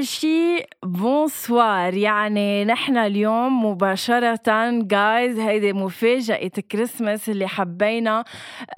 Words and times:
أول 0.00 0.06
شي 0.06 0.64
bonsoir. 0.82 1.94
يعني 1.94 2.64
نحن 2.64 2.96
اليوم 2.96 3.64
مباشرة 3.64 4.40
جايز 4.82 5.38
هيدي 5.38 5.72
مفاجأة 5.72 6.48
كريسمس 6.70 7.28
اللي 7.28 7.48
حبينا 7.48 8.24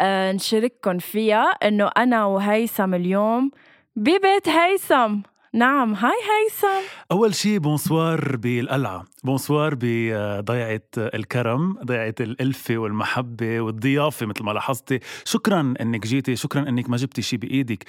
آه، 0.00 0.32
نشارككم 0.32 0.98
فيها. 0.98 1.44
إنه 1.44 1.90
أنا 1.96 2.24
وهيثم 2.24 2.94
اليوم 2.94 3.50
ببيت 3.96 4.48
هيثم. 4.48 5.18
نعم. 5.54 5.94
Hi 5.94 6.12
هيثم. 6.12 6.86
أول 7.12 7.34
شي 7.34 7.58
bonsoir 7.58 8.36
بالقلعة. 8.36 9.04
bonsoir 9.24 9.74
بضيعة 9.80 10.80
الكرم 10.96 11.78
ضيعة 11.84 12.14
الألفة 12.20 12.76
والمحبة 12.76 13.60
والضيافة 13.60 14.26
مثل 14.26 14.44
ما 14.44 14.50
لاحظتي. 14.50 15.00
شكرا 15.24 15.74
أنك 15.80 16.06
جيتي 16.06 16.36
شكرا 16.36 16.68
أنك 16.68 16.90
ما 16.90 16.96
جبتي 16.96 17.22
شي 17.22 17.36
بإيدك. 17.36 17.84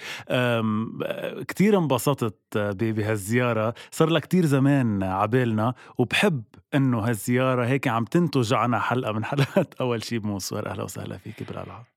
كتير 1.47 1.77
انبسطت 1.77 2.57
بهالزيارة. 2.57 3.73
صار 3.91 4.09
لها 4.09 4.19
كتير 4.19 4.45
زمان 4.45 5.03
عبالنا 5.03 5.73
وبحب 5.97 6.43
أنه 6.75 6.99
هالزيارة 6.99 7.65
هيك 7.65 7.87
عم 7.87 8.05
تنتج 8.05 8.53
عنا 8.53 8.79
حلقة 8.79 9.11
من 9.11 9.25
حلقات. 9.25 9.73
أول 9.81 10.03
شي 10.03 10.19
bonsoir 10.19 10.67
أهلا 10.67 10.83
وسهلا 10.83 11.17
فيك 11.17 11.43
بالقلعة. 11.43 11.92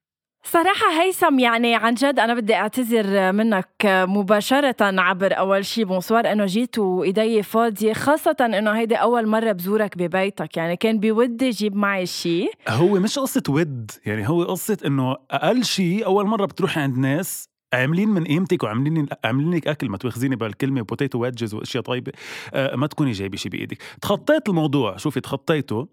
صراحة 0.51 1.01
هيثم 1.01 1.39
يعني 1.39 1.75
عن 1.75 1.93
جد 1.93 2.19
أنا 2.19 2.33
بدي 2.33 2.55
أعتذر 2.55 3.31
منك 3.31 3.69
مباشرة 3.85 4.75
عبر 4.81 5.37
أول 5.37 5.65
شي. 5.65 5.83
bonsoir 5.83 6.31
إنه 6.31 6.45
جيت 6.45 6.79
وإيدي 6.79 7.43
فاضية 7.43 7.93
خاصة 7.93 8.35
إنه 8.41 8.71
هيدي 8.71 8.95
أول 8.95 9.27
مرة 9.27 9.51
بزورك 9.51 9.97
ببيتك. 9.97 10.57
يعني 10.57 10.75
كان 10.75 10.99
بودي 10.99 11.49
جيب 11.49 11.75
معي 11.75 12.05
شي. 12.05 12.49
هو 12.67 12.99
مش 12.99 13.19
قصة 13.19 13.43
ود 13.49 13.91
يعني 14.05 14.29
هو 14.29 14.43
قصة 14.43 14.77
إنه 14.85 15.15
أقل 15.31 15.65
شي 15.65 16.05
أول 16.05 16.25
مرة 16.25 16.45
بتروحي 16.45 16.81
عند 16.81 16.97
ناس 16.97 17.49
عاملين 17.73 18.09
من 18.09 18.23
قيمتك 18.23 18.63
وعاملين 18.63 19.07
عاملين 19.23 19.53
لك 19.53 19.67
أكل 19.67 19.89
ما 19.89 19.97
تواخذيني 19.97 20.35
بالكلمة 20.35 20.81
potato 20.81 21.19
wedges 21.19 21.53
وأشياء 21.53 21.83
طيبة. 21.83 22.11
آه 22.53 22.75
ما 22.75 22.87
تكوني 22.87 23.11
جايبة 23.11 23.37
شي 23.37 23.49
بإيدك. 23.49 23.77
تخطيت 24.01 24.49
الموضوع 24.49 24.97
شوفي 24.97 25.19
تخطيته 25.19 25.87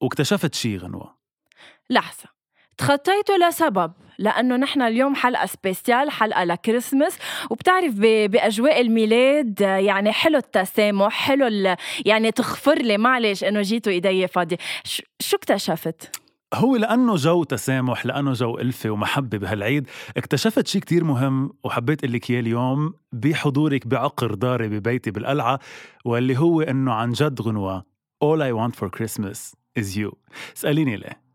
واكتشفت 0.00 0.54
شي 0.54 0.76
غنوة. 0.76 1.18
لحظة. 1.90 2.37
تخطيته 2.78 3.36
لسبب 3.48 3.92
لأنه 4.18 4.56
نحن 4.56 4.82
اليوم 4.82 5.14
حلقة 5.14 5.46
spécial 5.46 6.10
حلقة 6.10 6.44
لكريسمس 6.44 7.18
وبتعرف 7.50 7.94
بأجواء 7.98 8.80
الميلاد 8.80 9.60
يعني 9.60 10.12
حلو 10.12 10.38
التسامح 10.38 11.12
حلو 11.12 11.76
يعني 12.06 12.30
تغفر 12.30 12.74
لي 12.78 12.98
معلش 12.98 13.44
إنه 13.44 13.62
جيتوا 13.62 13.92
إيدي 13.92 14.26
فاضية. 14.28 14.56
شو 15.20 15.36
اكتشفت؟ 15.36 16.16
هو 16.54 16.76
لأنه 16.76 17.14
جو 17.16 17.44
تسامح 17.44 18.06
لأنه 18.06 18.32
جو 18.32 18.58
ألفة 18.58 18.90
ومحبة 18.90 19.38
بهالعيد 19.38 19.86
اكتشفت 20.16 20.66
شيء 20.66 20.80
كتير 20.80 21.04
مهم 21.04 21.50
وحبيت 21.64 22.04
أقول 22.04 22.12
لك 22.12 22.30
إياه 22.30 22.40
اليوم 22.40 22.94
بحضورك 23.12 23.86
بعقر 23.86 24.34
داري 24.34 24.68
ببيتي 24.68 25.10
بالقلعة 25.10 25.58
واللي 26.04 26.38
هو 26.38 26.60
إنه 26.60 26.92
عن 26.92 27.12
جد 27.12 27.40
غنوة 27.40 27.84
All 28.24 28.40
I 28.42 28.52
want 28.52 28.74
for 28.74 28.88
Christmas 28.90 29.54
is 29.78 29.96
you. 29.96 30.12
اسأليني 30.56 30.96
ليه. 30.96 31.27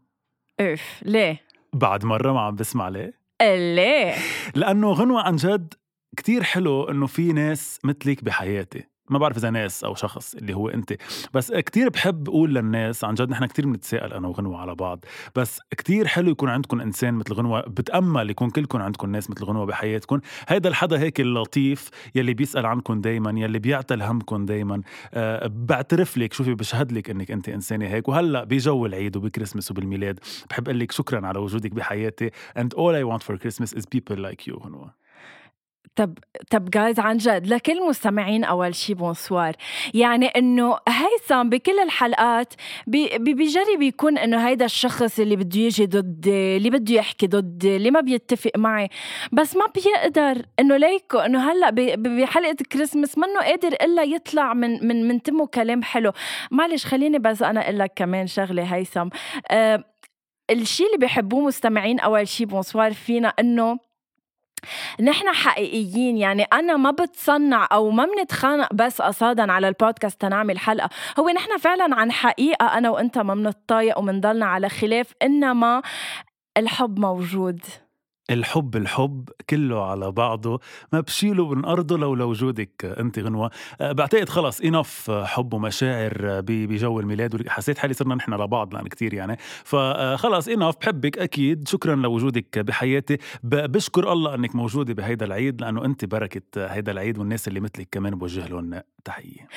اوف 0.59 0.82
ليه؟ 1.02 1.42
بعد 1.73 2.06
مرة 2.06 2.34
ما 2.34 2.42
عم 2.42 2.56
بسمع 2.56 2.90
ليه؟ 2.90 3.14
ليه؟ 3.42 4.16
لأنه 4.56 4.92
غنوة 4.92 5.22
عن 5.22 5.36
جد 5.36 5.73
كتير 6.18 6.44
حلو 6.44 6.84
إنه 6.84 7.08
في 7.08 7.34
ناس 7.34 7.80
مثلك 7.84 8.23
بحياتي 8.23 8.84
ما 9.14 9.19
بعرف 9.19 9.38
إذا 9.38 9.50
ناس 9.50 9.83
أو 9.83 9.95
شخص 9.95 10.36
اللي 10.36 10.53
هو 10.53 10.69
أنت. 10.69 10.94
بس 11.33 11.52
كتير 11.52 11.89
بحب 11.89 12.30
أقول 12.30 12.56
للناس 12.56 13.03
عن 13.03 13.14
جد 13.14 13.30
نحن 13.30 13.45
كتير 13.45 13.66
بنتساءل 13.66 14.13
أنا 14.13 14.28
وغنوه 14.28 14.57
على 14.57 14.75
بعض. 14.75 15.06
بس 15.35 15.59
كتير 15.72 16.07
حلو 16.07 16.31
يكون 16.31 16.50
عندكم 16.50 16.81
إنسان 16.81 17.13
مثل 17.13 17.34
غنوة 17.34 17.62
بتأمل 17.62 18.29
يكون 18.29 18.50
كلكم 18.50 18.81
عندكم 18.81 19.12
ناس 19.12 19.29
مثل 19.29 19.46
غنوة 19.46 19.66
بحياتكم. 19.66 20.19
هيدا 20.47 20.69
الحدا 20.69 21.00
هيك 21.00 21.19
اللطيف 21.19 21.90
يلي 22.16 22.34
بيسأل 22.34 22.66
عنكم 22.66 23.02
دايما 23.02 23.40
يلي 23.40 23.59
بيعتل 23.59 24.02
همكم 24.02 24.46
دايما. 24.46 24.81
أه 25.13 25.47
بعترف 25.47 26.18
لك 26.18 26.34
شوفي 26.34 26.53
بشهد 26.53 26.91
لك 26.91 27.09
إنك 27.09 27.31
أنت 27.31 27.50
إنسانة 27.50 27.88
هيك. 27.88 28.07
وهلأ 28.07 28.44
بجو 28.44 28.85
العيد 28.85 29.18
وبكريسمس 29.18 29.72
وبالميلاد 29.72 30.19
بحب 30.50 30.68
أقول 30.68 30.79
لك 30.79 30.91
شكرا 30.91 31.28
على 31.28 31.40
وجودك 31.40 31.72
بحياتي. 31.72 32.29
And 32.59 32.73
all 32.73 32.94
I 32.94 33.03
want 33.03 33.23
for 33.23 33.38
Christmas 33.38 33.73
is 33.73 33.85
people 33.85 34.18
like 34.18 34.47
you 34.47 34.53
غنوة. 34.53 35.03
طب 35.96 36.18
طب 36.52 36.70
جايز 36.70 37.00
عن 37.00 37.18
جد 37.18 37.48
لكل 37.48 37.88
مستمعين 37.88 38.44
أول 38.44 38.76
شي 38.76 38.94
bonsoir 38.94 39.56
يعني 39.94 40.26
إنه 40.28 40.78
هيثم 40.90 41.50
بكل 41.50 41.80
الحلقات 41.80 42.54
بي 42.88 43.18
بيجرب 43.18 43.82
يكون 43.82 44.18
إنه 44.18 44.48
هيدا 44.48 44.66
الشخص 44.66 45.20
اللي 45.20 45.36
بده 45.36 45.60
يجي 45.60 45.86
ضدي 45.86 46.58
اللي 46.58 46.70
بده 46.70 46.94
يحكي 46.96 47.28
ضدي 47.28 47.76
اللي 47.76 47.92
ما 47.92 48.02
بيتفق 48.02 48.52
معي 48.58 48.90
بس 49.32 49.56
ما 49.56 49.66
بيقدر 49.76 50.46
إنه 50.60 50.78
ليكو 50.78 51.18
إنه 51.18 51.52
هلأ 51.52 51.70
بحلقة 51.98 52.56
كريسمس 52.72 53.18
منه 53.18 53.40
قادر 53.42 53.68
إلا 53.74 54.04
يطلع 54.04 54.54
من 54.54 54.88
من 54.88 55.08
من 55.08 55.22
تمه 55.22 55.48
كلام 55.48 55.84
حلو. 55.84 56.12
معلش 56.52 56.86
خليني 56.86 57.20
بس 57.20 57.42
أنا 57.42 57.62
أقول 57.66 57.80
لك 57.80 57.92
كمان 57.96 58.28
شغلة 58.28 58.64
هيثم. 58.76 59.10
أه 59.52 59.84
الشيء 60.52 60.86
اللي 60.88 60.98
بيحبوه 60.98 61.42
مستمعين 61.42 62.00
أول 62.00 62.28
شي 62.28 62.46
bonsoir 62.46 62.94
فينا 62.94 63.28
إنه 63.28 63.80
نحن 65.01 65.34
حقيقيين 65.34 66.18
يعني 66.18 66.44
أنا 66.44 66.78
ما 66.78 66.91
بتصنع 66.91 67.68
أو 67.72 67.90
ما 67.90 68.06
بنتخانق 68.06 68.74
بس 68.74 69.01
قصدا 69.02 69.52
على 69.51 69.68
البودكاست 69.68 70.22
تنعمل 70.22 70.59
حلقة. 70.59 70.90
هو 71.19 71.29
نحن 71.29 71.57
فعلا 71.57 71.96
عن 71.96 72.12
حقيقة 72.12 72.66
أنا 72.78 72.90
وأنت 72.90 73.18
ما 73.18 73.35
بنتطايق 73.35 74.00
ومنضلنا 74.00 74.46
على 74.46 74.69
خلاف 74.69 75.13
إنما 75.22 75.81
الحب 76.57 77.00
موجود. 77.00 77.59
الحب 78.29 78.75
الحب 78.75 79.29
كله 79.50 79.85
على 79.91 80.11
بعضه. 80.11 80.59
ما 80.94 81.00
بشيله 81.00 81.50
من 81.50 81.66
أرضه 81.66 81.97
لو 81.97 82.16
لوجودك 82.16 82.85
أنت 83.00 83.19
غنوة. 83.19 83.51
أه، 83.81 83.91
بعتقد 83.91 84.29
خلص 84.29 84.61
enough 84.62 85.12
حب 85.11 85.53
ومشاعر 85.53 86.41
بجو 86.41 87.00
الميلاد. 87.00 87.47
حسيت 87.47 87.78
حالي 87.78 87.94
صرنا 87.94 88.16
نحن 88.16 88.34
لبعض 88.34 88.73
لأن 88.73 88.88
كتير 88.88 89.13
يعني. 89.13 89.38
فخلص 89.63 90.47
enough 90.47 90.75
بحبك 90.81 91.17
أكيد. 91.17 91.67
شكرا 91.67 91.95
لوجودك 91.95 92.59
بحياتي. 92.59 93.17
بشكر 93.44 94.11
الله 94.13 94.35
أنك 94.35 94.55
موجودة 94.55 94.94
بهيدا 94.94 95.25
العيد 95.25 95.61
لأنه 95.61 95.85
أنت 95.85 96.05
بركة 96.05 96.41
هيدا 96.67 96.91
العيد 96.91 97.17
والناس 97.17 97.47
اللي 97.47 97.59
مثلك 97.59 97.88
كمان 97.91 98.16
بوجه 98.16 98.47
لهم 98.47 98.81
تحية. 99.05 99.47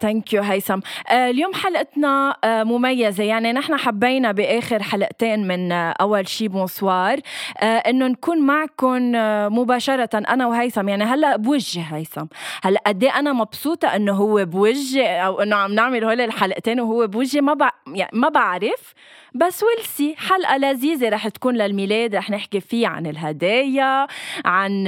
thank 0.00 0.28
uh, 0.28 0.34
you 0.34 0.42
هيثم. 0.42 0.80
uh, 0.80 1.12
اليوم 1.12 1.54
حلقتنا 1.54 2.32
uh, 2.32 2.46
مميزة. 2.46 3.24
يعني 3.24 3.52
نحن 3.52 3.76
حبينا 3.76 4.32
بآخر 4.32 4.82
حلقتين 4.82 5.48
من 5.48 5.72
أول 5.72 6.28
شي 6.28 6.48
bonsoir 6.48 7.18
إنه 7.62 8.06
نكون 8.06 8.38
معكم 8.38 9.12
مباشرة 9.58 10.10
أنا 10.14 10.46
وهيثم. 10.46 10.88
يعني 10.88 11.04
هلأ 11.04 11.36
بوجه 11.36 11.80
هيثم. 11.80 12.26
هلأ 12.62 12.82
قد 12.86 13.04
إيه 13.04 13.18
أنا 13.18 13.32
مبسوطة 13.32 13.96
إنه 13.96 14.12
هو 14.12 14.44
بوجه 14.44 15.18
أو 15.18 15.42
إنه 15.42 15.56
عم 15.56 15.74
نعمل 15.74 16.04
هول 16.04 16.20
الحلقتين 16.20 16.80
وهو 16.80 17.06
بوجه. 17.06 17.40
ما 17.40 17.54
بع... 17.54 17.70
يعني 17.94 18.10
ما 18.12 18.28
بعرف. 18.28 18.94
بس 19.34 19.62
ولسي 19.62 20.14
حلقة 20.18 20.56
لذيذة 20.56 21.08
رح 21.08 21.28
تكون 21.28 21.54
للميلاد 21.56 22.14
رح 22.14 22.30
نحكي 22.30 22.60
فيها 22.60 22.88
عن 22.88 23.06
الهدايا 23.06 24.06
عن 24.44 24.84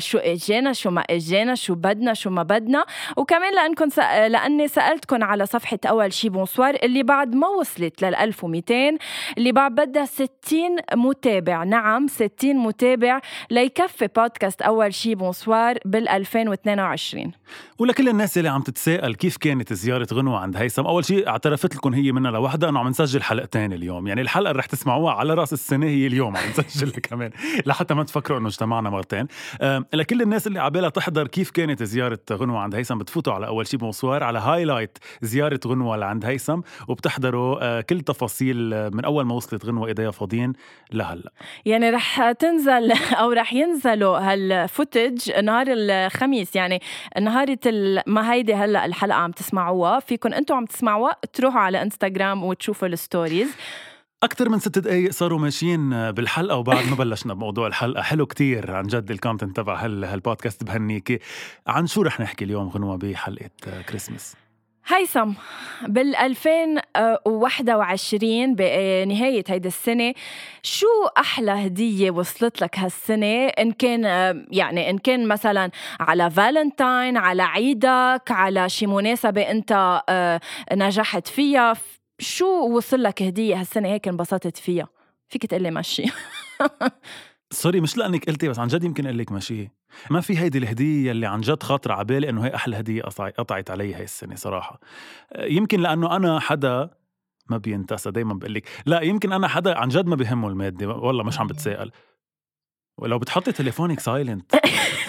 شو 0.00 0.18
إجينا 0.18 0.72
شو 0.72 0.90
ما 0.90 1.00
إجينا 1.00 1.54
شو 1.54 1.74
بدنا 1.74 2.14
شو 2.14 2.30
ما 2.30 2.42
بدنا. 2.42 2.84
وكمان 3.16 3.54
لانكم 3.54 3.88
سأ... 3.88 4.28
لأني 4.28 4.68
سالتكم 4.68 5.24
على 5.24 5.46
صفحة 5.46 5.78
أول 5.86 6.12
شي 6.12 6.28
bonsoir 6.28 6.74
اللي 6.82 7.02
بعد 7.02 7.34
ما 7.34 7.46
وصلت 7.46 8.02
لل 8.04 8.14
1200 8.14 8.74
اللي 9.38 9.52
بعد 9.52 9.74
بدها 9.74 10.04
60 10.04 10.28
متابع. 10.94 11.64
نعم 11.64 12.06
60 12.06 12.56
متابع 12.56 13.20
ليكفي 13.50 14.08
بودكاست 14.16 14.62
أول 14.62 14.94
شي 14.94 15.14
bonsoir 15.14 15.78
بال 15.84 16.08
2022 16.08 17.32
ولكل 17.78 18.08
الناس 18.08 18.38
اللي 18.38 18.48
عم 18.48 18.62
تتساءل 18.62 19.14
كيف 19.14 19.36
كانت 19.36 19.72
زيارة 19.72 20.06
غنوة 20.12 20.38
عند 20.38 20.56
هيثم. 20.56 20.86
أول 20.86 21.04
شيء 21.04 21.28
اعترفت 21.28 21.74
لكم 21.74 21.94
هي 21.94 22.12
منها 22.12 22.30
لوحدها 22.30 22.68
أنه 22.68 22.78
عم 22.80 22.88
نسجل 22.88 23.22
حلقتين 23.22 23.72
اليوم. 23.72 23.87
يعني 23.88 24.20
الحلقة 24.20 24.50
اللي 24.50 24.58
رح 24.58 24.66
تسمعوها 24.66 25.12
على 25.12 25.34
رأس 25.34 25.52
السنة 25.52 25.86
هي 25.86 26.06
اليوم 26.06 26.36
عم 26.36 26.48
نسجلها 26.48 27.00
كمان 27.10 27.30
لحتى 27.66 27.94
ما 27.94 28.04
تفكروا 28.04 28.38
أنه 28.38 28.48
اجتمعنا 28.48 28.90
مرتين. 28.90 29.26
لكل 29.92 30.22
الناس 30.22 30.46
اللي 30.46 30.60
عبالها 30.60 30.88
تحضر 30.88 31.26
كيف 31.26 31.50
كانت 31.50 31.82
زيارة 31.82 32.18
غنوة 32.32 32.58
عند 32.58 32.74
هيثم 32.74 32.98
بتفوتوا 32.98 33.32
على 33.32 33.46
أول 33.46 33.66
شيء 33.66 33.80
bonsoir 33.80 34.24
على 34.24 34.38
highlight 34.38 34.98
زيارة 35.22 35.60
غنوة 35.66 35.96
لعند 35.96 36.24
هيثم 36.24 36.60
وبتحضروا 36.88 37.58
أه 37.60 37.80
كل 37.80 38.00
تفاصيل 38.00 38.90
من 38.90 39.04
أول 39.04 39.24
ما 39.24 39.34
وصلت 39.34 39.66
غنوة 39.66 39.88
إيديها 39.88 40.10
فاضيين 40.10 40.52
لهلأ. 40.92 41.32
يعني 41.66 41.90
رح 41.90 42.32
تنزل 42.32 42.92
أو 43.20 43.32
رح 43.32 43.52
ينزلوا 43.52 44.18
هال 44.18 44.43
footage 44.43 45.30
نهار 45.44 45.66
الخميس. 45.68 46.56
يعني 46.56 46.80
نهارة 47.20 47.58
ما 48.06 48.32
هيدي 48.32 48.54
هلأ 48.54 48.84
الحلقة 48.84 49.16
عم 49.16 49.30
تسمعوها. 49.30 50.00
فيكم 50.00 50.32
أنتم 50.32 50.54
عم 50.54 50.64
تسمعوها 50.64 51.16
تروحوا 51.32 51.60
على 51.60 51.82
انستغرام 51.82 52.44
وتشوفوا 52.44 52.88
ال 52.88 52.95
stories 52.95 53.48
أكثر 54.22 54.48
من 54.48 54.58
ست 54.58 54.78
دقايق 54.78 55.10
صاروا 55.10 55.38
ماشيين 55.38 56.10
بالحلقة 56.12 56.56
وبعد 56.56 56.88
ما 56.90 56.96
بلشنا 56.96 57.34
بموضوع 57.34 57.66
الحلقة. 57.66 58.02
حلو 58.02 58.26
كتير 58.26 58.70
عن 58.70 58.86
جد 58.86 59.10
ال 59.10 59.16
content 59.16 59.56
تبع 59.56 59.84
هال 59.84 60.04
هالبودكاست 60.04 60.64
بهنيكي. 60.64 61.18
عن 61.66 61.86
شو 61.86 62.02
رح 62.02 62.20
نحكي 62.20 62.44
اليوم 62.44 62.68
غنوة 62.68 62.96
بحلقة 62.96 63.50
كريسمس 63.88 64.36
هيثم 64.86 65.32
بال 65.88 66.16
2021 66.16 68.54
بنهاية 68.54 69.44
هيدي 69.48 69.68
السنة 69.68 70.14
شو 70.62 70.86
أحلى 71.18 71.50
هدية 71.50 72.10
وصلت 72.10 72.62
لك 72.62 72.78
هالسنة؟ 72.78 73.46
إن 73.46 73.72
كان 73.72 74.04
يعني 74.50 74.90
إن 74.90 74.98
كان 74.98 75.28
مثلا 75.28 75.70
على 76.00 76.30
فالنتاين 76.30 77.16
على 77.16 77.42
عيدك 77.42 78.22
على 78.30 78.68
شي 78.68 78.86
مناسبة 78.86 79.42
أنت 79.42 80.02
آه، 80.08 80.40
نجحت 80.72 81.28
فيها 81.28 81.74
شو 82.18 82.46
وصل 82.76 83.02
لك 83.02 83.22
هدية 83.22 83.60
هالسنة؟ 83.60 83.88
هيك 83.88 84.08
انبسطت 84.08 84.56
فيها. 84.56 84.88
فيك 85.28 85.46
تقلي 85.46 85.70
ماشي 85.70 86.04
sorry 87.50 87.80
مش 87.80 87.96
لأنك 87.96 88.24
قلتي 88.26 88.48
بس 88.48 88.58
عن 88.58 88.68
جد 88.68 88.84
يمكن 88.84 89.06
أقول 89.06 89.18
لك 89.18 89.32
ماشي 89.32 89.68
ما 90.10 90.20
في 90.20 90.38
هيدي 90.38 90.58
الهدية 90.58 91.10
اللي 91.10 91.26
عن 91.26 91.40
جد 91.40 91.62
خاطرة 91.62 91.94
على 91.94 92.04
بالي 92.04 92.28
إنه 92.28 92.44
هي 92.46 92.54
أحلى 92.54 92.78
هدية 92.78 93.02
قطعت 93.38 93.70
علي 93.70 93.94
هاي 93.94 94.04
السنة 94.04 94.34
صراحة. 94.34 94.80
يمكن 95.38 95.80
لأنه 95.80 96.16
أنا 96.16 96.40
حدا 96.40 96.90
ما 97.50 97.56
بينتسى 97.56 98.10
دايما 98.10 98.34
بقول 98.34 98.54
لك. 98.54 98.68
لا 98.86 99.00
يمكن 99.00 99.32
أنا 99.32 99.48
حدا 99.48 99.78
عن 99.78 99.88
جد 99.88 100.06
ما 100.06 100.16
بهمه 100.16 100.48
المادة 100.48 100.88
والله 100.88 101.24
مش 101.24 101.40
عم 101.40 101.46
بتسائل 101.46 101.90
ولو 102.98 103.18
بتحطي 103.18 103.52
تليفونك 103.52 104.00
سايلنت 104.00 104.54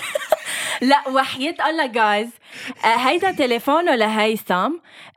لا 0.82 1.10
وحياة 1.10 1.70
الله 1.70 1.86
جايز 1.86 2.30
آه، 2.86 2.88
هيدا 2.88 3.32
تليفونه 3.32 3.96
لهيثم 3.96 4.72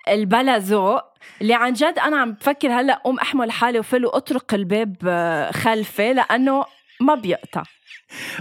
البلا 0.09 0.59
ذوق. 0.59 1.03
اللي 1.41 1.55
عن 1.55 1.73
جد 1.73 1.99
أنا 1.99 2.17
عم 2.17 2.33
بفكر 2.33 2.73
هلأ 2.73 2.95
قوم 3.05 3.19
أحمل 3.19 3.51
حالي 3.51 3.79
وفل 3.79 4.07
واطرق 4.07 4.55
الباب 4.55 4.97
آه، 5.07 5.51
خلفي 5.51 6.13
لأنه 6.13 6.65
ما 7.01 7.15
بيقطع. 7.15 7.63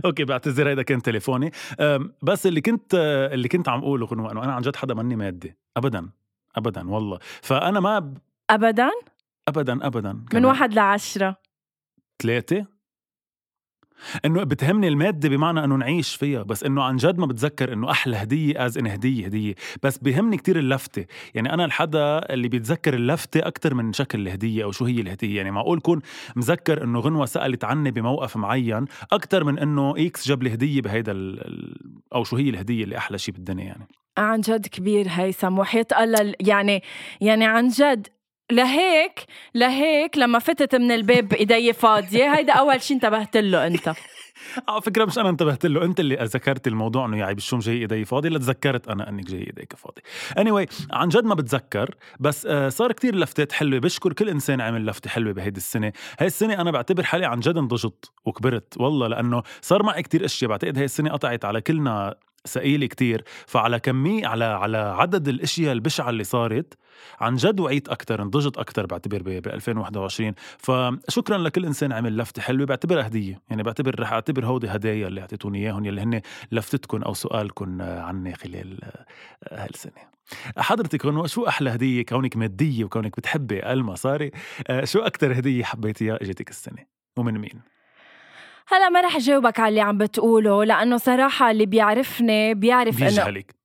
okay 0.06 0.24
بعتذر 0.24 0.70
هيدا 0.70 0.82
كان 0.82 1.02
تليفوني. 1.02 1.52
بس 2.22 2.48
اللي 2.48 2.62
كنت 2.62 2.96
اللي 3.34 3.48
كنت 3.48 3.70
عم 3.70 3.80
أقوله 3.80 4.08
إنه 4.14 4.32
أنا 4.32 4.54
عن 4.54 4.62
جد 4.62 4.76
حدا 4.76 4.94
ماني 4.94 5.16
مادي. 5.16 5.58
ابدا 5.78 6.10
ابدا 6.56 6.90
والله. 6.90 7.20
فأنا 7.42 7.80
ما 7.80 8.00
ب... 8.00 8.18
ابدا؟ 8.50 8.90
ابدا 9.48 9.88
ابدا 9.88 10.26
من 10.34 10.46
واحد 10.46 10.74
لعشرة. 10.74 11.36
ثلاثة؟ 12.24 12.66
إنه 14.26 14.44
بتهمني 14.44 14.88
المادة 14.88 15.30
بمعنى 15.30 15.64
إنه 15.64 15.76
نعيش 15.76 16.16
فيها 16.16 16.44
بس 16.44 16.64
إنه 16.64 16.84
عن 16.84 16.96
جد 16.96 17.18
ما 17.18 17.26
بتذكر 17.26 17.74
إنه 17.74 17.92
أحلى 17.92 18.18
هدية 18.18 18.66
as 18.66 18.78
in 18.78 18.88
هدية 18.88 19.26
هدية. 19.26 19.56
بس 19.84 19.98
بهمني 19.98 20.38
كتير 20.38 20.60
اللفتة. 20.60 21.06
يعني 21.36 21.54
أنا 21.54 21.66
الحدا 21.66 22.34
اللي 22.34 22.48
بيتذكر 22.48 22.94
اللفتة 22.94 23.40
أكثر 23.48 23.74
من 23.74 23.94
شكل 23.94 24.20
الهدية 24.20 24.64
أو 24.64 24.72
شو 24.72 24.86
هي 24.86 25.02
الهدية. 25.02 25.38
يعني 25.38 25.52
معقول 25.52 25.80
كون 25.80 26.02
مذكر 26.36 26.84
إنه 26.84 27.00
غنوة 27.00 27.26
سألت 27.26 27.64
عني 27.64 27.92
بموقف 27.92 28.38
معين 28.38 28.86
أكثر 29.12 29.44
من 29.44 29.60
إنه 29.60 29.94
إكس 29.98 30.28
جاب 30.28 30.44
لي 30.44 30.54
هدية 30.54 30.82
بهيدا 30.82 31.36
أو 32.16 32.24
شو 32.24 32.36
هي 32.36 32.50
الهدية 32.50 32.84
اللي 32.84 32.98
أحلى 32.98 33.18
شيء 33.18 33.34
بالدنيا 33.34 33.66
يعني. 33.66 33.88
عن 34.18 34.42
جد 34.42 34.68
كبير 34.68 35.06
هيثم. 35.10 35.60
وحياة 35.60 35.86
الله 36.00 36.34
يعني 36.40 36.84
يعني 37.22 37.46
عن 37.46 37.68
جد 37.68 38.08
لهيك 38.52 39.26
لهيك 39.56 40.18
لما 40.18 40.40
فتت 40.40 40.76
من 40.76 40.92
الباب 40.92 41.34
إيدي 41.34 41.74
فاضية. 41.74 42.36
هيدا 42.36 42.54
أول 42.54 42.82
شيء 42.82 42.96
انتبهت 42.98 43.38
له 43.38 43.68
أنت. 43.68 43.94
على 44.70 44.82
فكرة 44.82 45.06
مش 45.06 45.18
أنا 45.18 45.30
انتبهت 45.30 45.66
له 45.66 45.86
أنت 45.86 46.00
اللي 46.00 46.16
ذكرت 46.16 46.68
الموضوع 46.68 47.06
إنه 47.06 47.18
يعني 47.18 47.34
بشوم 47.34 47.60
جاي 47.60 47.78
إيدي 47.78 48.06
فاضي؟ 48.06 48.30
لتذكرت 48.30 48.88
أنا 48.88 49.10
إنك 49.10 49.26
جاي 49.26 49.40
إيديك 49.40 49.74
فاضي. 49.76 50.02
Anyway 50.40 50.74
عن 50.92 51.10
جد 51.10 51.24
ما 51.24 51.36
بتذكر 51.36 51.96
بس 52.20 52.46
آه، 52.46 52.70
صار 52.70 52.92
كتير 52.92 53.16
لفتات 53.16 53.52
حلوة. 53.52 53.80
بشكر 53.80 54.14
كل 54.14 54.30
إنسان 54.30 54.62
عمل 54.62 54.86
لفتة 54.86 55.10
حلوة 55.10 55.34
بهيدي 55.34 55.58
السنة. 55.58 55.92
هاي 56.20 56.28
السنة 56.28 56.62
أنا 56.62 56.72
بعتبر 56.72 57.04
حالي 57.04 57.26
عن 57.26 57.40
جد 57.40 57.58
انضجت 57.58 58.12
وكبرت 58.26 58.78
والله 58.78 59.08
لأنه 59.08 59.44
صار 59.62 59.84
معي 59.84 60.04
كتير 60.04 60.26
أشياء. 60.26 60.50
بعتقد 60.50 60.78
هاي 60.78 60.86
السنة 60.86 61.10
قطعت 61.10 61.46
على 61.46 61.62
كلنا 61.62 62.16
ثقيله 62.48 62.86
كتير. 62.86 63.24
فعلى 63.48 63.80
كمية 63.80 64.28
على 64.28 64.46
على 64.46 64.78
عدد 64.78 65.28
الأشياء 65.28 65.72
البشعة 65.72 66.10
اللي 66.10 66.24
صارت 66.24 66.74
عن 67.20 67.36
جد 67.36 67.60
وعيت 67.60 67.90
أكثر 67.90 68.24
نضجت 68.24 68.58
أكثر 68.58 68.86
بعتبر 68.86 69.22
ب 69.22 69.48
2021 69.48 70.34
فشكرا 70.58 71.38
لكل 71.38 71.66
إنسان 71.66 71.92
عمل 71.92 72.18
لفته 72.18 72.42
حلوة 72.42 72.66
بعتبرها 72.66 73.08
هدية. 73.08 73.42
يعني 73.50 73.64
بعتبر 73.64 74.00
رح 74.00 74.14
أعتبر 74.14 74.46
هودي 74.46 74.68
هدايا 74.68 75.08
اللي 75.08 75.22
أعطيتوني 75.22 75.60
إياهم 75.60 75.86
يلي 75.86 76.02
هن 76.02 76.22
لفتتكم 76.52 77.04
أو 77.04 77.14
سؤالكم 77.14 77.82
عني 77.82 78.36
خلال 78.36 78.80
هالسنه 79.52 80.12
حضرتك 80.58 81.06
هون 81.06 81.28
شو 81.28 81.48
أحلى 81.48 81.70
هدية 81.70 82.06
كونك 82.06 82.38
مادية 82.38 82.84
وكونك 82.84 83.18
بتحبي 83.18 83.72
المصاري؟ 83.72 84.32
شو 84.84 85.00
أكثر 85.00 85.40
هدية 85.40 85.64
حبيتيها 85.64 86.16
إجتك 86.22 86.50
السنة؟ 86.50 86.86
ومن 87.18 87.38
مين؟ 87.38 87.62
هلا 88.72 88.90
ما 88.90 89.02
رح 89.02 89.18
جاوبك 89.18 89.60
على 89.60 89.70
اللي 89.70 89.82
عم 89.82 89.98
بتقوله 89.98 90.64
لأنه 90.64 90.98
صراحة 90.98 91.52
اللي 91.52 91.66
بيعرفني 91.66 92.54
بيعرف 92.54 92.96
بيجهلك 92.96 93.56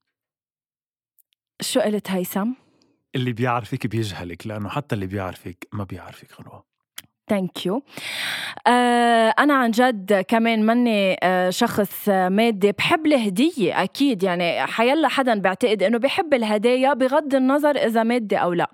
شو 1.61 1.81
قلت 1.81 2.11
هيثم؟ 2.11 2.53
اللي 3.14 3.32
بيعرفك 3.32 3.87
بيجهلك 3.87 4.47
لأنه 4.47 4.69
حتى 4.69 4.94
اللي 4.94 5.06
بيعرفك 5.06 5.69
ما 5.73 5.85
بيعرفك 5.85 6.41
غنوه 6.41 6.64
thank 7.29 7.67
you 7.67 7.82
آه 8.67 9.34
أنا 9.38 9.55
عن 9.55 9.70
جد 9.70 10.25
كمان 10.28 10.67
مني 10.67 11.17
آه 11.23 11.50
شخص 11.50 12.08
مادي 12.08 12.73
بحب 12.73 13.06
الهدية 13.06 13.82
أكيد 13.82 14.23
يعني 14.23 14.67
حيلا 14.67 15.08
حدا 15.08 15.40
بعتقد 15.40 15.82
إنه 15.82 15.99
بحب 15.99 16.34
الهدايا 16.34 16.93
بغض 16.94 17.34
النظر 17.34 17.76
إذا 17.76 18.02
مادي 18.02 18.37
أو 18.37 18.52
لا. 18.52 18.70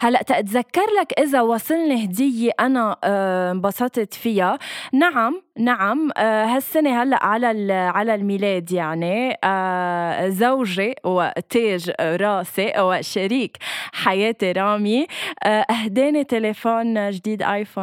هلأ 0.00 0.22
تتذكر 0.22 0.86
لك 1.00 1.20
إذا 1.20 1.40
وصلني 1.40 2.04
هدية 2.04 2.50
أنا 2.60 2.96
آه، 3.04 3.52
انبسطت 3.52 4.14
فيها؟ 4.14 4.58
نعم 4.92 5.42
نعم. 5.58 6.10
آه، 6.16 6.44
هالسنة 6.44 7.02
هلأ 7.02 7.24
على 7.24 7.72
على 7.72 8.14
الميلاد 8.14 8.72
يعني. 8.72 9.38
آه، 9.44 10.28
زوجي 10.28 10.94
وتاج 11.04 11.90
راسي 12.00 12.72
وشريك 12.78 13.56
حياتي 13.92 14.52
رامي. 14.52 15.06
أهداني 15.46 16.24
تليفون 16.24 17.10
جديد 17.10 17.42
آيفون 17.42 17.75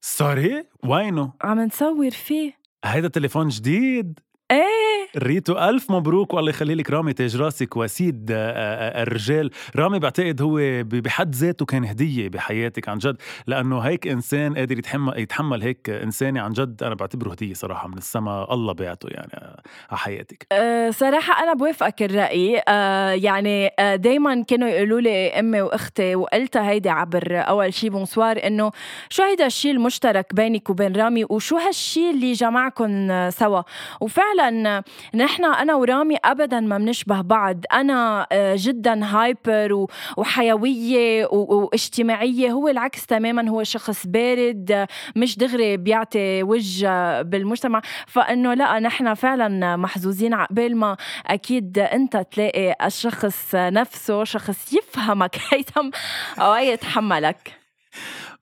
sorry؟ 0.00 0.64
وينه؟ 0.84 1.32
عم 1.42 1.60
نصور 1.60 2.10
فيه. 2.10 2.58
هيدا 2.84 3.08
تليفون 3.08 3.48
جديد؟ 3.48 4.18
إيه. 4.50 4.87
ريتو 5.16 5.58
ألف 5.58 5.90
مبروك 5.90 6.34
والله 6.34 6.50
يخلي 6.50 6.74
لك 6.74 6.90
رامي 6.90 7.12
تاج 7.12 7.36
راسك 7.36 7.76
وسيد 7.76 8.30
آه، 8.30 8.36
آه، 8.36 9.02
الرجال. 9.02 9.50
رامي 9.76 9.98
بعتقد 9.98 10.42
هو 10.42 10.58
بحد 10.84 11.34
ذاته 11.34 11.66
كان 11.66 11.84
هدية 11.84 12.28
بحياتك 12.28 12.88
عن 12.88 12.98
جد 12.98 13.16
لأنه 13.46 13.78
هيك 13.78 14.06
إنسان 14.06 14.54
قادر 14.54 14.78
يتحمل, 14.78 15.18
يتحمل 15.18 15.62
هيك 15.62 15.90
إنساني 15.90 16.40
عن 16.40 16.52
جد 16.52 16.82
أنا 16.82 16.94
بعتبره 16.94 17.30
هدية 17.30 17.54
صراحة 17.54 17.88
من 17.88 17.98
السما 17.98 18.54
الله 18.54 18.72
بعته 18.72 19.08
يعني 19.08 19.32
آه، 19.34 19.62
على 19.90 19.98
حياتك. 19.98 20.46
أه 20.52 20.90
صراحة 20.90 21.42
أنا 21.42 21.52
بوافقك 21.54 22.02
الرأي. 22.02 22.62
أه 22.68 23.10
يعني 23.10 23.70
دايما 23.94 24.42
كانوا 24.42 24.68
يقولوا 24.68 25.00
لي 25.00 25.28
أمي 25.28 25.60
وأختي 25.60 26.14
وقلتها 26.14 26.70
هيدي 26.70 26.90
عبر 26.90 27.24
أول 27.48 27.74
شي 27.74 27.88
بونسوار 27.88 28.46
إنه 28.46 28.70
شو 29.10 29.22
هيدا 29.22 29.46
الشيء 29.46 29.72
المشترك 29.72 30.34
بينك 30.34 30.70
وبين 30.70 30.96
رامي 30.96 31.24
وشو 31.30 31.56
هالشيء 31.56 32.10
اللي 32.10 32.32
جمعكم 32.32 33.08
سوا؟ 33.30 33.62
وفعلا 34.00 34.28
فعلا 34.28 34.82
نحن 35.14 35.44
أنا 35.44 35.74
ورامي 35.74 36.16
ابدا 36.24 36.60
ما 36.60 36.78
بنشبه 36.78 37.20
بعض. 37.20 37.64
أنا 37.72 38.26
آه، 38.32 38.56
جدا 38.58 39.04
هايبر 39.04 39.86
وحيوية 40.16 41.26
واجتماعية. 41.32 42.50
هو 42.50 42.68
العكس 42.68 43.06
تماما 43.06 43.48
هو 43.50 43.62
شخص 43.62 44.06
بارد 44.06 44.86
مش 45.16 45.38
دغري 45.38 45.76
بيعطي 45.76 46.42
وجه 46.42 47.22
بالمجتمع. 47.22 47.82
فإنه 48.06 48.54
لا 48.54 48.78
نحن 48.78 49.14
فعلا 49.14 49.76
محظوظين 49.76 50.34
عقبال 50.34 50.76
ما 50.76 50.96
أكيد 51.26 51.78
أنت 51.78 52.16
تلاقي 52.16 52.76
الشخص 52.86 53.54
نفسه 53.54 54.24
شخص 54.24 54.72
يفهمك 54.72 55.36
هيثم 55.52 55.90
أو 56.38 56.54
يتحملك. 56.54 57.57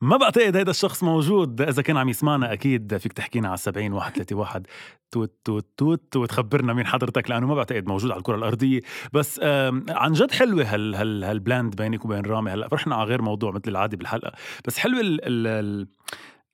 ما 0.00 0.16
بعتقد 0.16 0.56
هيدا 0.56 0.70
الشخص 0.70 1.02
موجود 1.02 1.60
إذا 1.60 1.82
كان 1.82 1.96
عم 1.96 2.08
يسمعنا 2.08 2.52
أكيد 2.52 2.96
فيك 2.96 3.12
تحكينا 3.12 3.48
على 3.48 3.56
70 3.56 3.90
131 3.90 4.62
توت 5.10 5.32
توت 5.44 5.66
توت 5.76 6.16
وتخبرنا 6.16 6.72
مين 6.72 6.86
حضرتك 6.86 7.30
لأنه 7.30 7.46
ما 7.46 7.54
بعتقد 7.54 7.88
موجود 7.88 8.10
على 8.10 8.18
الكرة 8.18 8.36
الأرضية. 8.36 8.80
بس 9.12 9.40
عن 9.88 10.12
جد 10.12 10.30
حلوة 10.30 10.64
هال 10.64 10.94
هال 10.94 11.24
هال 11.24 11.39
blend 11.39 11.76
بينك 11.76 12.04
وبين 12.04 12.22
رامي. 12.26 12.50
هلأ 12.50 12.68
رحنا 12.72 12.94
على 12.94 13.08
غير 13.08 13.22
موضوع 13.22 13.50
مثل 13.50 13.68
العادي 13.68 13.96
بالحلقة. 13.96 14.32
بس 14.66 14.78
حلوة 14.78 15.00
ال 15.00 15.20
ال 15.22 15.86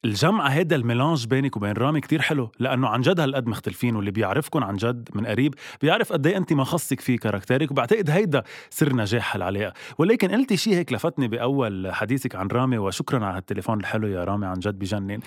الجمعة 0.05 0.49
هيدا 0.49 0.77
ال 0.77 0.83
mélange 0.83 1.27
بينك 1.27 1.57
وبين 1.57 1.73
رامي 1.73 2.01
كتير 2.01 2.23
حلو 2.23 2.53
لأنه 2.59 2.89
عن 2.89 3.01
جد 3.01 3.21
هالقد 3.21 3.47
مختلفين 3.47 3.97
واللي 3.97 4.11
بيعرفكم 4.11 4.65
عن 4.65 4.77
جد 4.77 5.09
من 5.15 5.27
قريب 5.27 5.55
بيعرف 5.81 6.13
قد 6.13 6.27
إيه 6.27 6.37
أنت 6.37 6.53
ما 6.53 6.65
خصك 6.65 7.01
في 7.01 7.17
caractère 7.17 7.65
ك 7.65 7.71
وبعتقد 7.71 8.11
هيدا 8.11 8.43
سر 8.71 8.97
نجاح 8.97 9.37
هالعلاقة 9.37 9.73
ولكن 9.99 10.31
قلتي 10.31 10.57
شيء 10.57 10.75
هيك 10.75 10.93
لفتني 10.93 11.29
بأول 11.29 11.93
حديثك 11.93 12.35
عن 12.35 12.47
رامي 12.47 12.79
وشكرا 12.79 13.25
على 13.25 13.37
هالتليفون 13.37 13.81
الحلو 13.81 14.09
يا 14.09 14.25
رامي 14.25 14.47
عن 14.47 14.59
جد 14.59 14.79
بجنن 14.79 15.11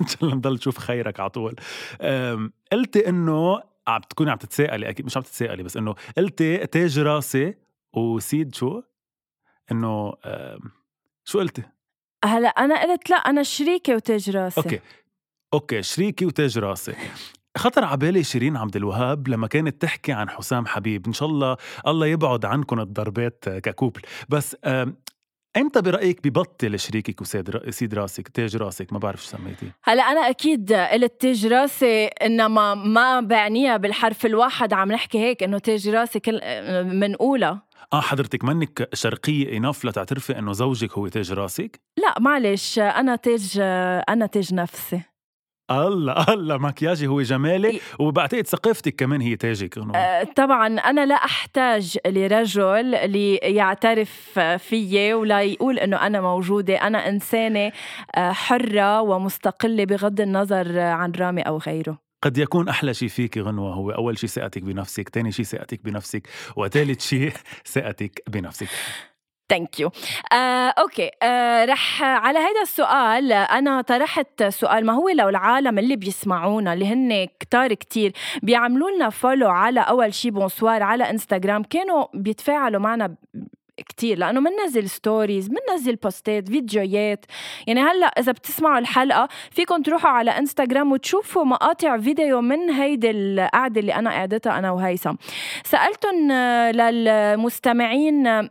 إن 0.00 0.06
شاء 0.06 0.22
الله 0.22 0.34
نضل 0.34 0.54
نشوف 0.54 0.78
خيرك 0.78 1.20
على 1.20 1.30
طول 1.30 1.54
قلتي 2.72 3.08
إنه 3.08 3.62
عم 3.88 4.00
تكوني 4.00 4.30
عم 4.30 4.36
تتساءلي 4.36 4.88
أكيد 4.88 5.06
مش 5.06 5.16
عم 5.16 5.22
تتساءلي 5.22 5.62
بس 5.62 5.76
إنه 5.76 5.94
قلتي 6.18 6.66
تاج 6.66 6.98
راسي 6.98 7.54
وسيد 7.92 8.54
شو؟ 8.54 8.82
إنه 9.72 10.12
شو 11.24 11.38
قلتي؟ 11.38 11.75
هلا 12.26 12.48
أنا 12.48 12.82
قلت 12.82 13.10
لا 13.10 13.16
أنا 13.16 13.42
شريكة 13.42 13.94
وتاج 13.94 14.30
راسي. 14.30 14.60
أوكي. 14.60 14.80
أوكي 15.54 15.82
شريكي 15.82 16.26
وتاج 16.26 16.58
راسي. 16.58 16.94
خطر 17.56 17.84
على 17.84 17.96
بالي 17.96 18.24
شيرين 18.24 18.56
عبد 18.56 18.76
الوهاب 18.76 19.28
لما 19.28 19.46
كانت 19.46 19.82
تحكي 19.82 20.12
عن 20.12 20.30
حسام 20.30 20.66
حبيب. 20.66 21.06
إن 21.06 21.12
شاء 21.12 21.28
الله 21.28 21.56
الله 21.86 22.06
يبعد 22.06 22.44
عنكم 22.44 22.80
الضربات 22.80 23.44
ك 23.48 23.55
couple. 23.55 24.00
بس 24.28 24.56
إمتى 25.56 25.82
برأيك 25.82 26.28
ببطل 26.28 26.78
شريكك 26.78 27.20
وسيد 27.20 27.70
سيد 27.70 27.94
راسك 27.94 28.28
تاج 28.28 28.56
راسك؟ 28.56 28.92
ما 28.92 28.98
بعرف 28.98 29.24
شو 29.24 29.28
سميتيه. 29.28 29.76
هلا 29.84 30.02
أنا 30.02 30.20
أكيد 30.20 30.72
قلت 30.72 31.20
تاج 31.20 31.46
راسي 31.46 32.06
إنما 32.06 32.74
ما 32.74 33.20
بعنيها 33.20 33.76
بالحرف 33.76 34.26
الواحد 34.26 34.72
عم 34.72 34.92
نحكي 34.92 35.18
هيك 35.18 35.42
إنه 35.42 35.58
تاج 35.58 35.88
راسي 35.88 36.20
كلنا 36.20 36.40
منقولها 36.84 37.62
آه 37.92 38.00
حضرتك 38.00 38.44
منك 38.44 38.88
شرقية 38.94 39.56
enough 39.56 39.84
لتعترفي 39.84 40.38
إنه 40.38 40.52
زوجك 40.52 40.92
هو 40.92 41.08
تاج 41.08 41.32
راسك؟ 41.32 41.80
لا 41.96 42.14
معلش 42.20 42.78
أنا 42.78 43.16
تاج 43.16 43.58
أنا 44.08 44.26
تاج 44.26 44.54
نفسي. 44.54 45.00
الله 45.70 46.24
الله 46.28 46.58
مكياجي 46.58 47.06
هو 47.06 47.22
جمالي 47.22 47.80
وبعتقد 47.98 48.46
ثقافتك 48.46 48.94
كمان 48.94 49.20
هي 49.20 49.36
تاجك 49.36 49.78
أه 49.78 50.24
طبعا 50.36 50.66
أنا 50.66 51.06
لا 51.06 51.14
أحتاج 51.14 51.98
لرجل 52.06 53.10
ليعترف 53.10 54.38
فيي 54.38 55.14
ولا 55.14 55.42
يقول 55.42 55.78
إنه 55.78 55.96
أنا 55.96 56.20
موجودة 56.20 56.74
أنا 56.76 57.08
إنسانة 57.08 57.72
آه، 58.14 58.32
حرة 58.32 59.00
ومستقلة 59.00 59.84
بغض 59.84 60.20
النظر 60.20 60.78
عن 60.78 61.12
رامي 61.12 61.42
أو 61.42 61.58
غيره. 61.58 61.98
قد 62.22 62.38
يكون 62.38 62.68
أحلى 62.68 62.94
شيء 62.94 63.08
فيك 63.08 63.38
غنوة 63.38 63.74
هو 63.74 63.90
أول 63.90 64.18
شيء 64.18 64.28
ثقتك 64.30 64.62
بنفسك 64.62 65.08
ثاني 65.08 65.32
شيء 65.32 65.44
ثقتك 65.44 65.84
بنفسك 65.84 66.28
وثالث 66.56 67.00
شيء 67.00 67.32
ثقتك 67.66 68.22
بنفسك. 68.28 68.68
thank 69.48 69.80
you 69.80 69.90
آه، 70.32 70.68
okay. 70.68 71.10
آه، 71.22 71.64
رح 71.64 72.02
على 72.02 72.38
هذا 72.38 72.62
السؤال 72.62 73.32
أنا 73.32 73.80
طرحت 73.80 74.42
سؤال 74.42 74.86
ما 74.86 74.92
هو 74.92 75.08
لو 75.08 75.28
العالم 75.28 75.78
اللي 75.78 75.96
بيسمعونا 75.96 76.72
اللي 76.72 76.86
هن 76.86 77.28
كتار 77.40 77.74
كتير 77.74 78.12
بيعملوا 78.42 78.90
لنا 78.90 79.10
follow 79.10 79.48
على 79.50 79.80
أول 79.80 80.14
شي 80.14 80.30
bonsoir 80.30 80.82
على 80.82 81.10
انستغرام 81.10 81.62
كانوا 81.62 82.04
بيتفاعلوا 82.14 82.80
معنا 82.80 83.14
كتير 83.88 84.18
لأنه 84.18 84.40
بننزل 84.40 84.90
stories 84.90 85.48
بننزل 85.48 85.96
بوستات 85.96 86.48
فيديوهات. 86.48 87.26
يعني 87.66 87.80
هلأ 87.80 88.06
إذا 88.06 88.32
بتسمعوا 88.32 88.78
الحلقة 88.78 89.28
فيكم 89.50 89.82
تروحوا 89.82 90.10
على 90.10 90.30
انستغرام 90.30 90.92
وتشوفوا 90.92 91.44
مقاطع 91.44 91.98
فيديو 91.98 92.40
من 92.40 92.70
هيدي 92.70 93.10
القعدة 93.10 93.80
اللي 93.80 93.94
أنا 93.94 94.10
قعدتها 94.10 94.58
أنا 94.58 94.70
وهيثم. 94.70 95.14
سالتهم 95.64 96.32
للمستمعين 96.72 98.48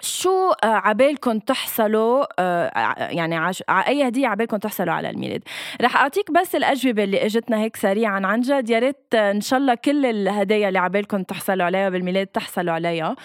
شو 0.00 0.50
آه، 0.50 0.66
عبالكم 0.66 1.38
تحصلوا 1.38 2.24
آه، 2.38 2.70
يعني 3.10 3.36
عش... 3.36 3.62
أي 3.68 4.08
هدية 4.08 4.28
عبالكم 4.28 4.56
تحصلوا 4.56 4.92
على 4.92 5.10
الميلاد. 5.10 5.42
رح 5.80 5.96
أعطيك 5.96 6.30
بس 6.30 6.54
الأجوبة 6.54 7.04
اللي 7.04 7.26
إجتنا 7.26 7.60
هيك 7.60 7.76
سريعا 7.76 8.26
عن 8.26 8.40
جد. 8.40 8.70
يا 8.70 8.78
ريت 8.78 9.14
إن 9.14 9.40
شاء 9.40 9.58
الله 9.58 9.74
كل 9.74 10.06
الهدايا 10.06 10.68
اللي 10.68 10.78
عبالكم 10.78 11.22
تحصلوا 11.22 11.64
عليها 11.64 11.88
بالميلاد 11.88 12.26
تحصلوا 12.26 12.72
عليها. 12.72 13.16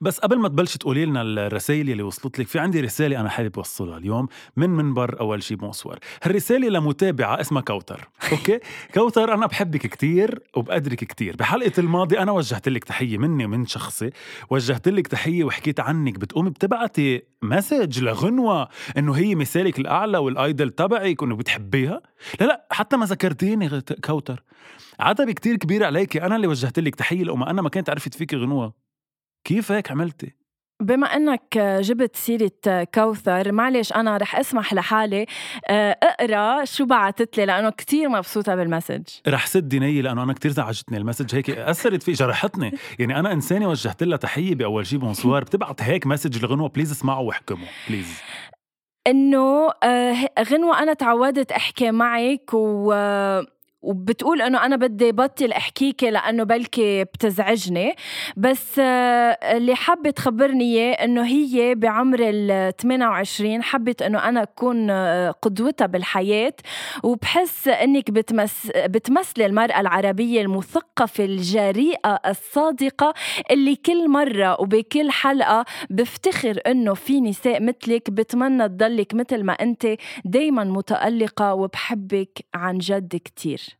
بس 0.00 0.18
قبل 0.18 0.38
ما 0.38 0.48
تبلشي 0.48 0.78
تقولي 0.78 1.04
لنا 1.04 1.22
الرسائل 1.22 1.90
اللي 1.90 2.02
وصلت 2.02 2.38
لك 2.38 2.46
في 2.46 2.58
عندي 2.58 2.80
رسالة 2.80 3.20
أنا 3.20 3.28
حابب 3.28 3.56
أوصلها 3.56 3.98
اليوم 3.98 4.28
من 4.56 4.70
منبر 4.70 5.20
أول 5.20 5.42
شي 5.42 5.54
bonsoir. 5.54 5.98
هالرسالة 6.22 6.68
لمتابعة 6.68 7.40
اسمها 7.40 7.62
كوثر 7.62 8.08
okay؟ 8.32 8.58
كوثر 8.94 9.34
أنا 9.34 9.46
بحبك 9.46 9.86
كتير 9.86 10.42
وبقدرك 10.56 11.04
كتير. 11.04 11.36
بحلقة 11.36 11.72
الماضي 11.78 12.18
أنا 12.18 12.32
وجهت 12.32 12.68
لك 12.68 12.84
تحية 12.84 13.18
مني 13.18 13.44
ومن 13.44 13.66
شخصي 13.66 14.10
وجهت 14.50 14.88
لك 14.88 15.06
تحية 15.06 15.44
وحكيت 15.44 15.80
عنك 15.80 16.15
بتقومي 16.18 16.50
بتبعتي 16.50 17.22
message 17.42 18.00
لغنوة 18.04 18.68
إنه 18.98 19.12
هي 19.12 19.34
مثالك 19.34 19.78
الأعلى 19.78 20.18
وال 20.18 20.35
idol 20.35 20.70
تبعك 20.70 21.22
وإنه 21.22 21.36
بتحبيها؟ 21.36 22.00
لا 22.40 22.46
لا 22.46 22.66
حتى 22.70 22.96
ما 22.96 23.06
ذكرتيني 23.06 23.80
كوثر. 24.04 24.42
عتبي 25.00 25.32
كتير 25.32 25.56
كبير 25.56 25.84
عليكي 25.84 26.22
أنا 26.22 26.36
اللي 26.36 26.46
وجهت 26.46 26.78
لك 26.78 26.94
تحية 26.94 27.24
لو 27.24 27.36
ما 27.36 27.50
أنا 27.50 27.62
ما 27.62 27.68
كنت 27.68 27.90
عرفت 27.90 28.14
فيك 28.14 28.34
غنوة. 28.34 28.74
كيف 29.44 29.72
هيك 29.72 29.90
عملتي؟ 29.90 30.45
بما 30.80 31.06
إنك 31.06 31.58
جبت 31.58 32.16
سيرة 32.16 32.84
كوثر 32.94 33.52
معلش 33.52 33.92
أنا 33.92 34.16
رح 34.16 34.36
أسمح 34.36 34.74
لحالي 34.74 35.26
آه، 35.68 35.98
اقرأ 36.02 36.64
شو 36.64 36.86
بعثت 36.86 37.38
لي 37.38 37.46
لأنه 37.46 37.70
كثير 37.70 38.08
مبسوطة 38.08 38.54
بالمسج 38.54 39.02
رح 39.28 39.46
سد 39.46 39.74
نية 39.74 40.02
لأنه 40.02 40.22
أنا 40.22 40.32
كثير 40.32 40.50
زعجتني 40.50 40.98
ال 40.98 41.03
message 41.03 41.34
هيك 41.34 41.50
أثرت 41.50 42.02
في 42.02 42.12
جرحتني 42.12 42.72
يعني 42.98 43.18
أنا 43.18 43.32
إنسانة 43.32 43.68
وجهت 43.68 44.02
لها 44.02 44.16
تحية 44.16 44.54
بأول 44.54 44.86
شي 44.86 44.96
bonsoir 44.96 45.44
بتبعت 45.44 45.82
هيك 45.82 46.06
message 46.06 46.44
لغنوة 46.44 46.68
please 46.68 46.90
اسمعوا 46.90 47.26
واحكموا 47.28 47.68
please 47.88 48.20
إنه 49.06 49.70
آه، 49.82 50.30
غنوة 50.50 50.82
أنا 50.82 50.92
تعودت 50.92 51.52
أحكي 51.52 51.90
معك 51.90 52.50
و 52.54 52.92
وبتقول 53.86 54.42
إنه 54.42 54.66
أنا 54.66 54.76
بدي 54.76 55.12
بطل 55.12 55.52
أحكيك 55.52 56.04
لأنه 56.04 56.44
بلكي 56.44 57.04
بتزعجني. 57.04 57.94
بس 58.36 58.78
آه، 58.78 59.30
اللي 59.56 59.74
حابه 59.74 60.10
تخبرني 60.10 60.64
إياه 60.64 60.92
إنه 61.04 61.26
هي 61.26 61.74
بعمر 61.74 62.18
ال 62.20 62.76
28 62.76 63.62
حبت 63.62 64.02
إنه 64.02 64.28
أنا 64.28 64.42
أكون 64.42 64.90
آه، 64.90 65.30
قدوتها 65.30 65.86
بالحياة. 65.86 66.54
وبحس 67.02 67.68
إنك 67.68 68.10
بتمس 68.10 68.70
بتمثلي 68.76 69.46
المرأة 69.46 69.80
العربية 69.80 70.40
المثقفة 70.40 71.24
الجريئة 71.24 72.20
الصادقة 72.26 73.14
اللي 73.50 73.76
كل 73.76 74.08
مرة 74.10 74.60
وبكل 74.60 75.10
حلقة 75.10 75.64
بفتخر 75.90 76.60
إنه 76.66 76.94
في 76.94 77.20
نساء 77.20 77.62
مثلك 77.62 78.10
بتمنى 78.10 78.68
تضلك 78.68 79.14
مثل 79.14 79.44
ما 79.44 79.52
أنت 79.52 79.86
دايما 80.24 80.64
متألقة 80.64 81.54
وبحبك 81.54 82.44
عن 82.54 82.78
جد 82.78 83.16
كتير. 83.24 83.75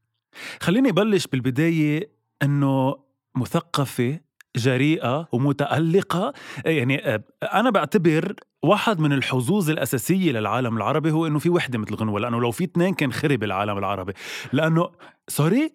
خليني 0.60 0.92
بلش 0.92 1.26
بالبداية 1.26 2.10
أنه 2.42 2.96
مثقفة 3.36 4.20
جريئة 4.56 5.28
ومتألقة. 5.32 6.32
يعني 6.64 7.14
آه، 7.14 7.22
أنا 7.54 7.70
بعتبر 7.70 8.34
واحد 8.62 9.00
من 9.00 9.12
الحظوظ 9.12 9.70
الأساسية 9.70 10.32
للعالم 10.32 10.76
العربي 10.76 11.10
هو 11.10 11.26
إنه 11.26 11.38
في 11.38 11.50
وحدة 11.50 11.78
مثل 11.78 11.94
غنوة. 11.94 12.20
لأنه 12.20 12.40
لو 12.40 12.50
في 12.50 12.64
اثنين 12.64 12.94
كان 12.94 13.12
خرب 13.12 13.44
العالم 13.44 13.78
العربي. 13.78 14.12
لأنه 14.52 14.90
سوري 15.28 15.72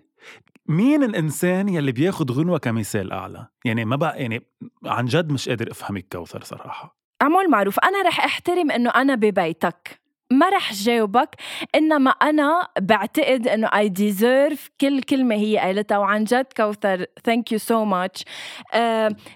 مين 0.68 1.04
الإنسان 1.04 1.70
يلي 1.70 1.92
بياخد 1.92 2.32
غنوة 2.32 2.58
كمثال 2.58 3.12
أعلى؟ 3.12 3.48
يعني 3.66 3.86
ما 3.86 3.96
بقى 3.96 4.22
يعني 4.22 4.44
عن 4.86 5.06
جد 5.06 5.32
مش 5.32 5.50
قادر 5.50 5.72
أفهمك 5.72 6.06
كوثر 6.12 6.44
صراحة. 6.44 6.98
عمول 7.22 7.50
معروف. 7.50 7.80
أنا 7.80 8.02
رح 8.08 8.26
أحترم 8.26 8.72
إنه 8.72 8.90
أنا 8.90 9.16
ببيتك. 9.16 10.01
ما 10.32 10.50
رح 10.50 10.74
جاوبك 10.74 11.36
إنما 11.76 12.12
أنا 12.12 12.68
بعتقد 12.80 13.48
إنه 13.48 13.68
I 13.68 13.90
deserve 13.90 14.70
كل 14.82 15.02
كلمة 15.02 15.36
هي 15.36 15.58
قالتها 15.58 15.98
وعن 15.98 16.24
جد 16.24 16.46
كوثر 16.58 17.06
thank 17.24 17.52
you 17.52 17.58
so 17.58 17.86
much 17.86 18.26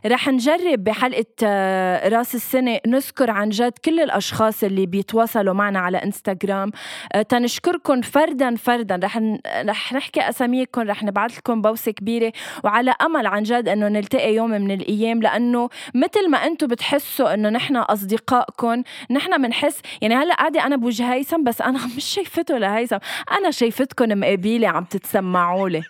رح 0.05 0.27
نجرب 0.29 0.83
بحلقة 0.83 1.25
uh, 1.41 2.13
راس 2.13 2.35
السنة 2.35 2.79
نذكر 2.87 3.31
عن 3.31 3.49
جد 3.49 3.73
كل 3.85 3.99
الأشخاص 3.99 4.63
اللي 4.63 4.85
بيتواصلوا 4.85 5.53
معنا 5.53 5.79
على 5.79 5.97
انستغرام 5.97 6.71
uh, 6.71 7.21
تنشكركم 7.21 8.01
فردا 8.01 8.55
فردا. 8.55 8.99
رح 9.03 9.17
ن... 9.17 9.39
رح 9.65 9.93
نحكي 9.93 10.29
أساميكم 10.29 10.81
رح 10.81 11.03
نبعث 11.03 11.37
لكم 11.37 11.61
بوسة 11.61 11.91
كبيرة. 11.91 12.33
وعلى 12.63 12.95
أمل 13.01 13.27
عن 13.27 13.43
جد 13.43 13.69
إنه 13.69 13.87
نلتقي 13.87 14.33
يوم 14.33 14.49
من 14.49 14.71
الأيام 14.71 15.21
لأنه 15.21 15.69
مثل 15.93 16.29
ما 16.29 16.37
أنتم 16.37 16.67
بتحسوا 16.67 17.33
إنه 17.33 17.49
نحن 17.49 17.75
أصدقائكم 17.75 18.83
نحن 19.11 19.41
بنحس 19.41 19.81
يعني 20.01 20.15
هلأ 20.15 20.33
قاعدة 20.33 20.65
أنا 20.65 20.75
بوجه 20.85 21.13
هيثم 21.13 21.43
بس 21.43 21.61
أنا 21.61 21.79
مش 21.97 22.05
شايفته 22.05 22.57
لهيثم. 22.57 22.97
أنا 23.31 23.51
شايفتكم 23.51 24.19
مقابيلي 24.19 24.67
عم 24.67 24.83
تتسمعوا 24.83 25.69
لي 25.69 25.83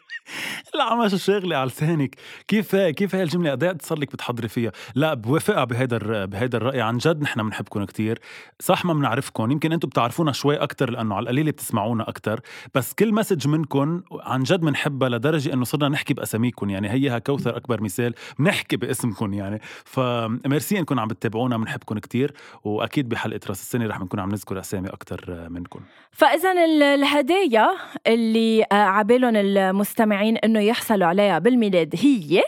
لا 0.73 0.83
عم 0.83 1.07
شغلة 1.07 1.57
على 1.57 1.67
لسانك. 1.67 2.15
كيف 2.47 2.75
كيف 2.75 3.15
هاي 3.15 3.23
الجملة؟ 3.23 3.51
قد 3.51 3.81
صار 3.81 3.99
لك 3.99 4.11
بتحضري 4.13 4.47
فيها؟ 4.47 4.71
لا 4.95 5.13
بوافقها 5.13 5.63
بهيدا 5.63 6.25
بهيدا 6.25 6.57
الرأي. 6.57 6.81
عن 6.81 6.97
جد 6.97 7.21
نحن 7.21 7.43
بنحبكم 7.43 7.83
كتير. 7.83 8.19
صح 8.59 8.85
ما 8.85 8.93
بنعرفكم 8.93 9.51
يمكن 9.51 9.73
أنتم 9.73 9.87
بتعرفونا 9.87 10.31
شوي 10.31 10.55
أكتر 10.55 10.89
لأنه 10.89 11.15
على 11.15 11.23
القليلة 11.23 11.51
بتسمعونا 11.51 12.09
أكتر. 12.09 12.39
بس 12.75 12.93
كل 12.93 13.13
مسج 13.13 13.47
منكم 13.47 14.01
عن 14.11 14.43
جد 14.43 14.59
بنحبها 14.59 15.09
لدرجة 15.09 15.53
إنه 15.53 15.63
صرنا 15.63 15.89
نحكي 15.89 16.13
بأساميكم 16.13 16.69
يعني 16.69 16.89
هيها 16.89 17.19
كوثر 17.19 17.57
أكبر 17.57 17.81
مثال. 17.81 18.13
بنحكي 18.39 18.77
باسمكم 18.77 19.33
يعني. 19.33 19.59
فميرسي 19.85 20.79
إنكم 20.79 20.99
عم 20.99 21.07
بتتابعونا 21.07 21.57
بنحبكم 21.57 21.99
كتير. 21.99 22.33
وأكيد 22.63 23.09
بحلقة 23.09 23.39
رأس 23.47 23.61
السنة 23.61 23.87
رح 23.87 23.99
نكون 23.99 24.19
عم 24.19 24.29
نذكر 24.29 24.59
أسامي 24.59 24.89
أكتر 24.89 25.47
منكم 25.49 25.79
فإذا 26.11 26.51
الهدايا 26.65 27.67
اللي 28.07 28.65
عبالهم 28.71 29.35
المستمعين 29.35 30.14
المستمعين 30.15 30.37
إنه 30.37 30.59
يحصلوا 30.59 31.07
عليها 31.07 31.39
بالميلاد 31.39 31.95
هي 32.01 32.43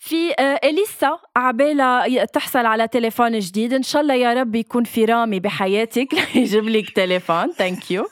في 0.00 0.32
آه، 0.38 0.60
إليسا 0.64 1.18
عبالها 1.36 2.24
تحصل 2.24 2.66
على 2.66 2.88
تليفون 2.88 3.38
جديد. 3.38 3.72
إن 3.72 3.82
شاء 3.82 4.02
الله 4.02 4.14
يا 4.14 4.34
رب 4.34 4.54
يكون 4.54 4.84
في 4.84 5.04
رامي 5.04 5.40
بحياتك. 5.40 6.08
ليجيب 6.34 6.68
لك 6.68 6.90
تليفون. 6.90 7.52
thank 7.52 7.90
you 7.90 8.06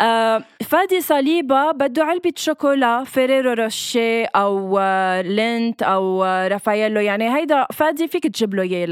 آه 0.00 0.44
فادي 0.64 1.00
صليبة 1.00 1.72
بده 1.72 2.04
علبة 2.04 2.32
شوكولا 2.36 3.04
فيريرو 3.04 3.52
روشي 3.52 4.24
أو 4.24 4.78
آه 4.78 5.20
لينت 5.20 5.82
أو 5.82 6.24
رافاييلو 6.24 7.00
يعني 7.00 7.36
هيدا 7.36 7.66
فادي 7.72 8.08
فيك 8.08 8.26
تجيب 8.26 8.54
له 8.54 8.62
إياه 8.62 8.86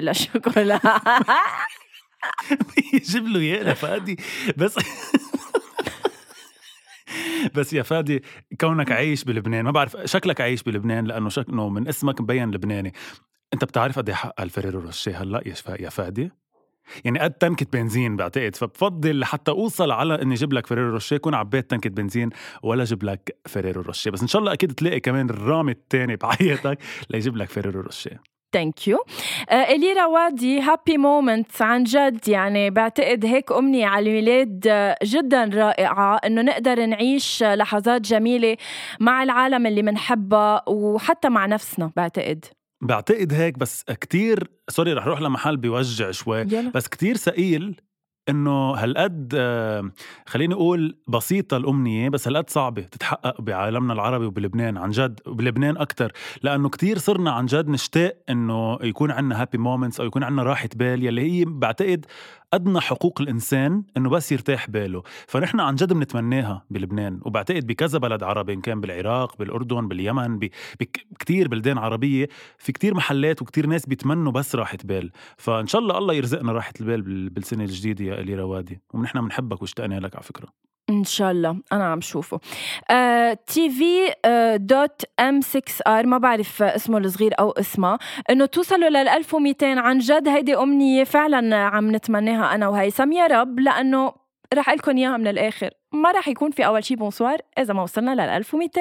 للشوكولا. 0.00 0.80
يجيب 2.94 3.28
له 3.28 3.40
إياه 3.40 3.62
لفادي. 3.62 4.16
بس 4.56 4.74
بس 7.54 7.72
يا 7.72 7.82
فادي 7.82 8.22
كونك 8.60 8.92
عايش 8.92 9.24
بلبنان 9.24 9.64
ما 9.64 9.70
بعرف 9.70 9.96
شكلك 10.04 10.40
عايش 10.40 10.62
بلبنان 10.62 11.04
لأنه 11.04 11.28
شكله 11.28 11.68
من 11.68 11.88
اسمك 11.88 12.20
مبين 12.20 12.50
لبناني. 12.50 12.92
أنت 13.54 13.64
بتعرف 13.64 13.98
قد 13.98 14.08
إيه 14.08 14.16
حق 14.16 14.40
الفريرو 14.40 14.80
روشيه 14.80 15.22
هلأ 15.22 15.42
يا 15.80 15.88
فادي؟ 15.88 16.30
يعني 17.04 17.18
قد 17.18 17.32
تنكة 17.32 17.66
بنزين 17.72 18.16
بعتقد 18.16 18.56
فبفضل 18.56 19.18
لحتى 19.20 19.50
أوصل 19.50 19.90
على 19.90 20.22
إني 20.22 20.34
أجيب 20.34 20.52
لك 20.52 20.66
فيريرو 20.66 20.90
روشيه 20.90 21.16
كون 21.16 21.34
عبيت 21.34 21.70
تنكة 21.70 21.90
بنزين 21.90 22.30
ولا 22.62 22.82
أجيب 22.82 23.02
لك 23.02 23.36
فيريرو 23.46 23.82
روشيه 23.82 24.10
بس 24.10 24.22
إن 24.22 24.28
شاء 24.28 24.40
الله 24.40 24.52
أكيد 24.52 24.72
تلاقي 24.72 25.00
كمان 25.00 25.30
الرامي 25.30 25.72
الثاني 25.72 26.16
بحياتك 26.16 26.78
ليجيب 27.10 27.36
لك 27.36 27.48
فيريرو 27.48 27.80
روشيه 27.80 28.33
thank 28.54 28.88
you 28.88 28.98
إلي 29.52 29.92
روادي 29.92 30.60
happy 30.60 30.98
moments 30.98 31.62
عن 31.62 31.84
جد. 31.84 32.28
يعني 32.28 32.70
بعتقد 32.70 33.24
هيك 33.24 33.52
أمنية 33.52 33.86
على 33.86 34.10
الميلاد 34.10 34.66
آه، 34.68 34.96
جدا 35.04 35.50
رائعة 35.54 36.16
إنه 36.16 36.42
نقدر 36.42 36.86
نعيش 36.86 37.42
لحظات 37.42 38.00
جميلة 38.00 38.56
مع 39.00 39.22
العالم 39.22 39.66
اللي 39.66 39.82
بنحبها 39.82 40.68
وحتى 40.68 41.28
مع 41.28 41.46
نفسنا 41.46 41.90
بعتقد. 41.96 42.44
بعتقد 42.82 43.32
هيك 43.32 43.58
بس 43.58 43.84
كتير 44.00 44.50
sorry 44.68 44.92
رح 44.92 45.06
روح 45.06 45.20
لمحل 45.20 45.56
بيوجع 45.56 46.10
شوي 46.10 46.40
يلا. 46.40 46.70
بس 46.74 46.88
كتير 46.88 47.16
ثقيل 47.16 47.80
إنه 48.28 48.70
هالقد 48.70 49.32
آه، 49.36 49.90
خليني 50.26 50.54
أقول 50.54 50.96
بسيطة 51.08 51.56
الأمنية 51.56 52.08
بس 52.08 52.28
هالقد 52.28 52.50
صعبة 52.50 52.82
تتحقق 52.82 53.40
بعالمنا 53.40 53.92
العربي 53.92 54.26
وبلبنان 54.26 54.76
عن 54.76 54.90
جد 54.90 55.20
وبلبنان 55.26 55.76
أكثر 55.76 56.12
لأنه 56.42 56.68
كتير 56.68 56.98
صرنا 56.98 57.30
عن 57.30 57.46
جد 57.46 57.68
نشتاق 57.68 58.16
إنه 58.30 58.78
يكون 58.82 59.10
عندنا 59.10 59.42
happy 59.42 59.58
moments 59.58 60.00
أو 60.00 60.06
يكون 60.06 60.22
عندنا 60.22 60.42
راحة 60.42 60.68
بال 60.76 61.04
يلي 61.04 61.40
هي 61.40 61.44
بعتقد 61.44 62.06
أدنى 62.54 62.80
حقوق 62.80 63.20
الإنسان 63.20 63.82
إنه 63.96 64.10
بس 64.10 64.32
يرتاح 64.32 64.70
باله. 64.70 65.02
فنحن 65.28 65.60
عن 65.60 65.74
جد 65.74 65.92
بنتمناها 65.92 66.64
بلبنان 66.70 67.20
وبعتقد 67.24 67.66
بكذا 67.66 67.98
بلد 67.98 68.22
عربي 68.22 68.52
إن 68.52 68.60
كان 68.60 68.80
بالعراق 68.80 69.38
بالأردن 69.38 69.88
باليمن 69.88 70.38
بكتير 70.80 71.48
بلدان 71.48 71.78
عربية. 71.78 72.28
في 72.58 72.72
كتير 72.72 72.94
محلات 72.94 73.42
وكتير 73.42 73.66
ناس 73.66 73.86
بيتمنوا 73.86 74.32
بس 74.32 74.54
راحة 74.54 74.78
بال. 74.84 75.10
فإن 75.36 75.66
شاء 75.66 75.80
الله 75.80 75.98
الله 75.98 76.14
يرزقنا 76.14 76.52
راحة 76.52 76.72
البال 76.80 77.30
بالسنة 77.30 77.64
الجديدة 77.64 78.04
يا 78.04 78.20
الي 78.20 78.34
روادي 78.34 78.80
ونحن 78.94 79.20
بنحبك 79.20 79.62
واشتقنا 79.62 80.00
لك 80.00 80.14
على 80.14 80.24
فكرة. 80.24 80.73
إن 80.90 81.04
شاء 81.04 81.30
الله. 81.30 81.56
أنا 81.72 81.84
عم 81.84 82.00
شوفه. 82.00 82.40
تي 83.46 83.70
في 83.70 84.14
dot 84.58 85.02
M 85.20 85.40
6 85.40 85.62
R 85.86 86.06
ما 86.06 86.18
بعرف 86.18 86.62
اسمه 86.62 86.98
الصغير 86.98 87.34
أو 87.40 87.50
اسمها 87.50 87.98
إنه 88.30 88.46
توصلوا 88.46 88.88
لل 88.88 89.08
1200 89.08 89.66
عن 89.66 89.98
جد 89.98 90.28
هيدي 90.28 90.56
أمنية 90.56 91.04
فعلا 91.04 91.56
عم 91.56 91.96
نتمناها 91.96 92.54
أنا 92.54 92.68
وهيثم 92.68 93.12
يا 93.12 93.26
رب 93.26 93.60
لأنه 93.60 94.12
رح 94.54 94.70
لكم 94.70 94.96
إياها 94.96 95.16
من 95.16 95.26
الآخر. 95.26 95.70
ما 95.92 96.10
رح 96.10 96.28
يكون 96.28 96.50
في 96.50 96.66
أول 96.66 96.84
شي 96.84 96.96
bonsoir 96.96 97.38
إذا 97.58 97.74
ما 97.74 97.82
وصلنا 97.82 98.10
لل 98.14 98.20
1200 98.20 98.80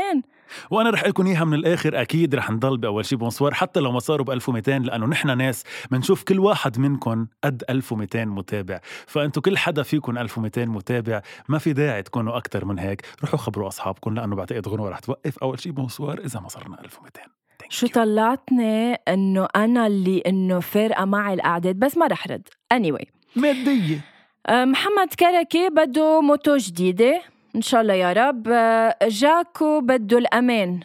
وأنا 0.72 0.90
رح 0.90 1.06
لكم 1.06 1.28
إياها 1.28 1.44
من 1.44 1.54
الآخر. 1.54 2.02
أكيد 2.02 2.36
رح 2.36 2.52
نضل 2.52 2.78
بأول 2.78 3.06
شي 3.06 3.16
bonsoir 3.16 3.54
حتى 3.54 3.80
لو 3.80 3.92
ما 3.92 4.00
صاروا 4.00 4.26
ب 4.26 4.32
1200 4.32 4.78
لأنه 4.78 5.06
نحن 5.06 5.38
ناس 5.38 5.64
بنشوف 5.92 6.24
كل 6.24 6.40
واحد 6.40 6.80
منكم 6.80 7.28
قد 7.44 7.64
1200 7.70 8.26
متابع. 8.26 8.80
فانتم 9.08 9.42
كل 9.42 9.58
حدا 9.58 9.84
فيكم 9.84 10.18
1200 10.18 10.66
متابع 10.66 11.22
ما 11.50 11.58
في 11.58 11.74
داعي 11.74 12.04
تكونوا 12.04 12.38
أكثر 12.38 12.66
من 12.66 12.80
هيك. 12.80 13.06
روحوا 13.22 13.40
خبروا 13.40 13.68
اصحابكم 13.68 14.14
لأنه 14.14 14.36
بعتقد 14.36 14.68
غنوة 14.68 14.90
رح 14.90 15.00
توقف 15.00 15.38
أول 15.38 15.60
شي 15.60 15.72
bonsoir 15.72 16.20
إذا 16.20 16.40
ما 16.40 16.48
صرنا 16.48 16.80
1200 16.80 17.22
شو 17.70 17.88
طلعتني 17.88 18.94
إنه 18.94 19.48
أنا 19.56 19.88
اللي 19.88 20.24
إنه 20.28 20.60
فارقة 20.60 21.06
معي 21.06 21.34
الأعداد؟ 21.34 21.80
بس 21.80 21.98
ما 21.98 22.08
رح 22.08 22.28
رد. 22.28 22.48
anyway. 22.72 23.06
مادية. 23.36 24.02
محمد 24.50 25.14
كركي 25.20 25.70
بده 25.70 26.22
moto 26.22 26.58
جديدة. 26.58 27.22
إن 27.56 27.62
شاء 27.62 27.82
الله 27.82 27.94
يا 27.94 28.14
رب. 28.14 28.48
أه، 28.48 28.98
جاكو 29.08 29.82
بده 29.82 30.18
الأمان. 30.18 30.80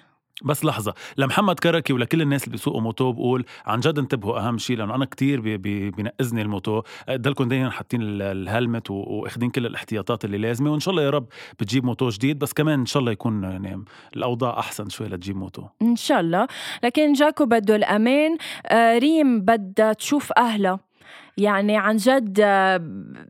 بس 0.44 0.64
لحظة 0.64 0.94
لمحمد 1.16 1.60
كركي 1.60 1.92
ولكل 1.92 2.22
الناس 2.22 2.44
اللي 2.44 2.52
بيسوقوا 2.52 2.80
moto 2.80 3.12
بقول 3.12 3.44
عن 3.66 3.80
جد 3.80 3.98
انتبهوا 3.98 4.38
أهم 4.38 4.58
شيء 4.58 4.76
لأنه 4.76 4.94
أنا 4.94 5.04
كتير 5.04 5.40
بي 5.40 5.56
بي 5.56 5.90
بينقزني 5.90 6.42
ال 6.42 6.49
moto. 6.49 6.82
ضلكم 7.10 7.48
دايما 7.48 7.70
حاطين 7.70 8.00
الهلمت 8.02 8.90
واخذين 8.90 9.50
كل 9.50 9.66
الاحتياطات 9.66 10.24
اللي 10.24 10.38
لازمة 10.38 10.72
وإن 10.72 10.80
شاء 10.80 10.92
الله 10.92 11.02
يا 11.02 11.10
رب 11.10 11.26
بتجيب 11.60 11.84
موتو 11.84 12.08
جديد. 12.08 12.38
بس 12.38 12.52
كمان 12.52 12.80
إن 12.80 12.86
شاء 12.86 13.00
الله 13.00 13.12
يكون 13.12 13.42
يعني 13.42 13.84
الأوضاع 14.16 14.58
أحسن 14.58 14.88
شوي 14.88 15.06
لتجيب 15.06 15.36
موتو. 15.36 15.62
إن 15.82 15.96
شاء 15.96 16.20
الله. 16.20 16.46
لكن 16.84 17.12
جاكو 17.12 17.46
بده 17.46 17.76
الأمان. 17.76 18.36
آه 18.66 18.98
ريم 18.98 19.40
بدها 19.40 19.92
تشوف 19.92 20.32
أهلها. 20.38 20.87
يعني 21.38 21.76
عن 21.76 21.96
جد 21.96 22.40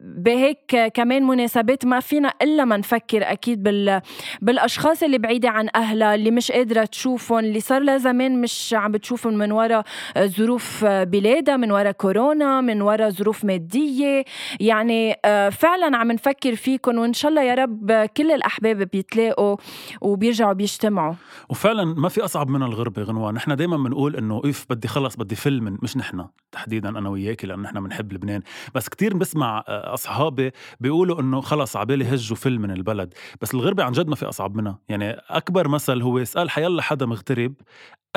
بهيك 0.02 0.76
كمان 0.94 1.22
مناسبات 1.22 1.84
ما 1.86 2.00
فينا 2.00 2.32
إلا 2.42 2.64
ما 2.64 2.76
نفكر 2.76 3.32
أكيد 3.32 3.62
بال 3.62 4.00
بالأشخاص 4.42 5.02
اللي 5.02 5.18
بعيدة 5.18 5.48
عن 5.50 5.68
أهلها 5.76 6.14
اللي 6.14 6.30
مش 6.30 6.52
قادرة 6.52 6.84
تشوفهم 6.84 7.38
اللي 7.38 7.60
صار 7.60 7.82
لها 7.82 7.98
زمان 7.98 8.40
مش 8.40 8.74
عم 8.78 8.92
بتشوفهم 8.92 9.38
من 9.38 9.52
وراء 9.52 9.84
ظروف 10.18 10.84
بلادها 10.84 11.56
من 11.56 11.70
وراء 11.70 11.92
كورونا 11.92 12.60
من 12.60 12.82
وراء 12.82 13.10
ظروف 13.10 13.44
مادية. 13.44 14.24
يعني 14.60 15.14
فعلا 15.50 15.96
عم 15.96 16.12
نفكر 16.12 16.54
فيكم 16.54 16.98
وإن 16.98 17.12
شاء 17.12 17.30
الله 17.30 17.42
يا 17.42 17.54
رب 17.54 17.92
كل 18.16 18.30
الأحباب 18.30 18.76
بيتلاقوا 18.92 19.56
وبيرجعوا 20.00 20.52
بيجتمعوا. 20.52 21.14
وفعلا 21.48 21.84
ما 21.84 22.08
في 22.08 22.24
أصعب 22.24 22.48
من 22.48 22.62
الغربة 22.62 23.02
غنوان. 23.02 23.34
نحن 23.34 23.56
دائما 23.56 23.76
بنقول 23.76 24.16
إنه 24.16 24.42
إف 24.44 24.66
بدي 24.70 24.88
خلص 24.88 25.16
بدي 25.16 25.34
فيلم 25.34 25.78
مش 25.82 25.96
نحن 25.96 26.26
تحديدا 26.52 26.88
أنا 26.88 27.08
وياكي 27.08 27.46
لأنه 27.46 27.62
نحن 27.62 27.80
بنحب 27.80 27.97
لبنان. 28.12 28.42
بس 28.74 28.88
كتير 28.88 29.16
بسمع 29.16 29.64
آه، 29.68 29.94
أصحابي 29.94 30.50
بيقولوا 30.80 31.20
إنه 31.20 31.40
خلص 31.40 31.76
عبالي 31.76 32.04
هجوا 32.14 32.36
فيلم 32.36 32.62
من 32.62 32.70
البلد. 32.70 33.14
بس 33.40 33.54
الغربة 33.54 33.84
عن 33.84 33.92
جد 33.92 34.08
ما 34.08 34.16
في 34.16 34.28
أصعب 34.28 34.56
منها. 34.56 34.78
يعني 34.88 35.10
أكبر 35.10 35.68
مثل 35.68 36.02
هو 36.02 36.18
اسال 36.18 36.50
حيلا 36.50 36.82
حدا 36.82 37.06
مغترب 37.06 37.54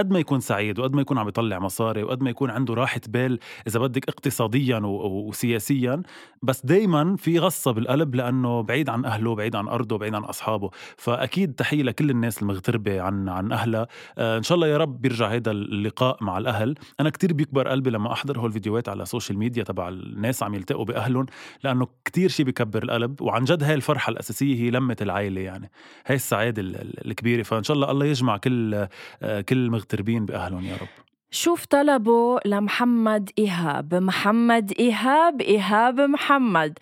قد 0.02 0.12
ما 0.12 0.20
يكون 0.20 0.40
سعيد 0.40 0.80
وقد 0.80 0.96
ما 0.96 1.02
يكون 1.02 1.18
عم 1.18 1.28
يطلع 1.28 1.60
مصاري 1.60 2.04
وقد 2.04 2.24
ما 2.24 2.30
يكون 2.30 2.50
عنده 2.50 2.74
راحة 2.74 3.02
بال 3.08 3.40
إذا 3.68 3.80
بدك 3.80 4.10
اقتصاديا 4.10 4.82
وسياسيا. 4.84 6.02
بس 6.42 6.66
دايما 6.66 7.16
في 7.16 7.40
غصة 7.40 7.72
بالقلب 7.72 8.16
لأنه 8.16 8.62
بعيد 8.62 8.90
عن 8.90 9.06
أهله 9.06 9.36
بعيد 9.36 9.56
عن 9.56 9.68
أرضه 9.68 9.98
بعيد 9.98 10.16
عن 10.16 10.24
أصحابه. 10.24 10.70
فأكيد 10.98 11.54
تحية 11.54 11.84
لكل 11.84 12.10
الناس 12.10 12.42
المغتربة 12.42 13.02
عن 13.02 13.30
عن 13.30 13.52
أهلها. 13.52 13.88
آه 14.18 14.38
إن 14.38 14.44
شاء 14.44 14.56
الله 14.56 14.68
يا 14.68 14.78
رب 14.78 15.02
بيرجع 15.02 15.28
هذا 15.28 15.52
اللقاء 15.52 16.24
مع 16.24 16.38
الأهل. 16.38 16.76
أنا 17.00 17.10
كتير 17.10 17.34
بيكبر 17.34 17.68
قلبي 17.68 17.90
لما 17.90 18.12
أحضر 18.12 18.40
هول 18.40 18.48
الفيديوهات 18.48 18.90
على 18.90 19.04
ال 19.04 19.09
social 19.09 19.38
media 19.38 19.64
تبع 19.64 19.90
الناس 19.90 20.44
عم 20.44 20.54
يلتقوا 20.54 20.86
بأهلهم 20.86 21.26
لأنه 21.64 21.88
كتير 22.06 22.30
شيء 22.30 22.46
بيكبر 22.46 22.84
القلب. 22.84 23.22
وعن 23.22 23.44
جد 23.44 23.64
هاي 23.64 23.74
الفرحة 23.74 24.10
الأساسية 24.10 24.56
هي 24.56 24.70
لمة 24.72 24.98
العائلة 25.02 25.42
يعني. 25.42 25.72
هاي 26.06 26.16
السعادة 26.16 26.62
الكبيرة. 27.06 27.44
فإن 27.44 27.64
شاء 27.64 27.76
الله 27.76 27.92
الله 27.92 28.06
يجمع 28.06 28.38
كل 28.38 28.88
آه 29.22 29.42
كل 29.42 29.70
المغتربين 29.92 30.26
بأهلهم 30.26 30.66
يا 30.66 30.76
رب. 30.76 30.88
شوف 31.32 31.66
طلبه 31.66 32.40
لمحمد 32.46 33.30
إيهاب 33.40 33.96
محمد 33.96 34.74
إيهاب 34.80 35.42
إيهاب 35.42 36.02
محمد. 36.02 36.78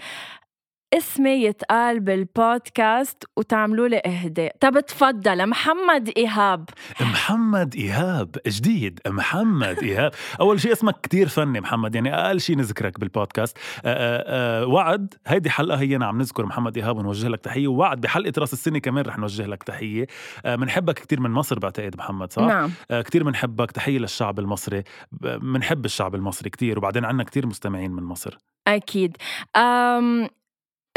اسمي 0.93 1.29
يتقال 1.29 1.99
بالبودكاست 1.99 3.23
وتعملوا 3.37 3.87
لي 3.87 4.01
إهداء. 4.05 4.55
طب 4.59 4.79
تفضل 4.79 5.49
محمد 5.49 6.13
إيهاب. 6.17 6.69
محمد 7.01 7.75
إيهاب 7.75 8.35
جديد. 8.47 8.99
محمد 9.07 9.77
إيهاب. 9.83 10.11
أول 10.39 10.61
شيء 10.61 10.71
اسمك 10.71 11.01
كتير 11.01 11.27
فني 11.27 11.61
محمد 11.61 11.95
يعني 11.95 12.15
أقل 12.15 12.41
شيء 12.41 12.57
نذكرك 12.57 12.99
بالبودكاست. 12.99 13.57
أه 13.57 14.61
أه 14.63 14.65
وعد 14.65 15.13
هيدي 15.27 15.49
حلقة 15.49 15.79
هي 15.81 15.99
عم 16.01 16.17
نذكر 16.17 16.45
محمد 16.45 16.77
إيهاب 16.77 16.97
ونوجه 16.97 17.27
لك 17.27 17.39
تحية. 17.39 17.67
ووعد 17.67 18.01
بحلقة 18.01 18.33
رأس 18.37 18.53
السنة 18.53 18.79
كمان 18.79 19.05
رح 19.05 19.17
نوجه 19.17 19.45
لك 19.45 19.63
تحية. 19.63 20.07
بنحبك 20.45 20.99
أه 20.99 21.03
كتير 21.03 21.19
من 21.19 21.31
مصر 21.31 21.59
بعتقد 21.59 21.97
محمد 21.97 22.33
صح؟ 22.33 22.41
نعم. 22.43 22.71
أه 22.91 23.01
كتير 23.01 23.23
بنحبك 23.23 23.71
تحية 23.71 23.99
للشعب 23.99 24.39
المصري. 24.39 24.83
بنحب 25.21 25.85
الشعب 25.85 26.15
المصري 26.15 26.49
كتير 26.49 26.77
وبعدين 26.77 27.05
عنا 27.05 27.23
كتير 27.23 27.45
مستمعين 27.47 27.91
من 27.91 28.03
مصر. 28.03 28.37
أكيد. 28.67 29.17
أم 29.55 30.29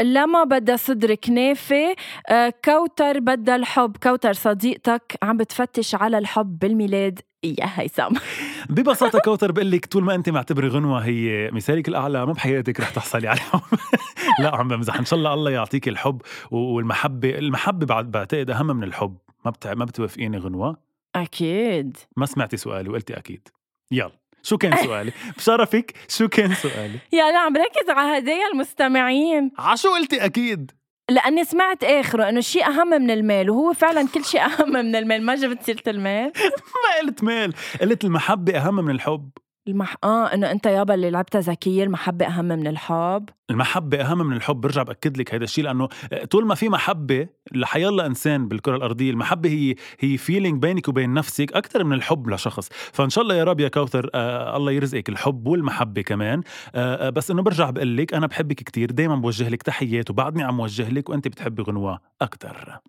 لمى 0.01 0.43
بدها 0.43 0.75
صدر 0.75 1.15
كنافة 1.15 1.95
آه، 2.29 2.53
كوثر 2.65 3.19
بدها 3.19 3.55
الحب. 3.55 3.97
كوثر 4.03 4.33
صديقتك 4.33 5.17
عم 5.23 5.37
بتفتش 5.37 5.95
على 5.95 6.17
الحب 6.17 6.59
بالميلاد. 6.59 7.19
يا 7.43 7.69
هيثم 7.75 8.13
ببساطة 8.69 9.19
كوثر 9.19 9.51
بقول 9.51 9.71
لك 9.71 9.85
طول 9.85 10.03
ما 10.03 10.15
أنت 10.15 10.29
معتبري 10.29 10.67
غنوة 10.67 10.99
هي 10.99 11.51
مثالك 11.51 11.87
الأعلى 11.87 12.25
ما 12.25 12.33
بحياتك 12.33 12.79
رح 12.79 12.89
تحصلي 12.89 13.27
على 13.27 13.37
الحب. 13.37 13.61
لا 14.39 14.55
عم 14.55 14.67
بمزح. 14.67 14.95
إن 14.95 15.05
شاء 15.05 15.19
الله 15.19 15.33
الله 15.33 15.51
يعطيك 15.51 15.87
الحب 15.87 16.21
والمحبة. 16.51 17.29
المحبة 17.29 17.85
بعد 17.85 18.11
بعتقد 18.11 18.49
أهم 18.49 18.67
من 18.67 18.83
الحب. 18.83 19.17
ما. 19.45 19.53
ما 19.65 19.85
بتوافقيني 19.85 20.37
غنوة. 20.37 20.77
أكيد. 21.15 21.97
ما 22.17 22.25
سمعتي 22.25 22.57
سؤالي 22.57 22.89
وقلتي 22.89 23.17
أكيد. 23.17 23.47
يلا. 23.91 24.22
شو 24.43 24.57
كان 24.57 24.77
سؤالي؟ 24.77 25.11
بشرفك 25.37 25.93
شو 26.07 26.27
كان 26.27 26.53
سؤالي؟ 26.53 26.99
يا 27.13 27.31
لا 27.31 27.39
عم 27.39 27.57
ركز 27.57 27.89
على 27.89 28.17
هدايا 28.17 28.47
المستمعين 28.53 29.51
عشو 29.59 29.93
قلتي 29.93 30.25
أكيد؟ 30.25 30.71
لأني 31.09 31.43
سمعت 31.43 31.83
آخره 31.83 32.29
إنه 32.29 32.39
الشيء 32.39 32.67
أهم 32.67 32.87
من 32.87 33.11
المال 33.11 33.49
وهو 33.49 33.73
فعلا 33.73 34.07
كل 34.13 34.25
شيء 34.25 34.41
أهم 34.45 34.69
من 34.71 34.95
المال 34.95 35.25
ما 35.25 35.35
جبت 35.35 35.63
سيرة 35.63 35.83
المال 35.87 36.31
ما 36.83 37.01
قلت 37.01 37.23
مال 37.23 37.53
قلت 37.81 38.03
المحبة 38.03 38.57
أهم 38.57 38.75
من 38.75 38.95
الحب 38.95 39.29
المح... 39.67 39.95
آه 40.03 40.33
إنه 40.33 40.51
أنت 40.51 40.65
يابا 40.65 40.93
اللي 40.93 41.09
لعبتها 41.09 41.41
ذكية 41.41 41.83
المحبة 41.83 42.25
أهم 42.25 42.45
من 42.45 42.67
الحب. 42.67 43.29
المحبة 43.49 44.01
أهم 44.01 44.27
من 44.27 44.35
الحب 44.35 44.55
برجع 44.55 44.83
بأكد 44.83 45.17
لك 45.17 45.35
هذا 45.35 45.43
الشيء 45.43 45.63
لأنه 45.63 45.89
طول 46.29 46.45
ما 46.45 46.55
في 46.55 46.69
محبة 46.69 47.27
لحيالله 47.51 48.05
إنسان 48.05 48.47
بالكرة 48.47 48.75
الأرضية 48.75 49.11
المحبة 49.11 49.49
هي 49.49 49.75
هي 49.99 50.17
feeling 50.17 50.61
بينك 50.61 50.87
وبين 50.87 51.13
نفسك 51.13 51.53
أكثر 51.53 51.83
من 51.83 51.93
الحب 51.93 52.29
لشخص. 52.29 52.69
فإن 52.71 53.09
شاء 53.09 53.23
الله 53.23 53.35
يا 53.35 53.43
رب 53.43 53.59
يا 53.59 53.67
كوثر 53.67 54.09
آه 54.15 54.57
الله 54.57 54.71
يرزقك 54.71 55.09
الحب 55.09 55.47
والمحبة 55.47 56.01
كمان. 56.01 56.41
آه, 56.75 57.07
آه، 57.07 57.09
بس 57.09 57.31
إنه 57.31 57.41
برجع 57.41 57.69
بقول 57.69 57.97
لك 57.97 58.13
أنا 58.13 58.27
بحبك 58.27 58.55
كتير 58.55 58.91
دايما 58.91 59.15
بوجه 59.15 59.49
لك 59.49 59.63
تحيات 59.63 60.09
وبعدني 60.09 60.43
عم 60.43 60.59
وجه 60.59 60.89
لك 60.89 61.09
وأنت 61.09 61.27
بتحبي 61.27 61.63
غنوة 61.63 61.99
أكثر 62.21 62.79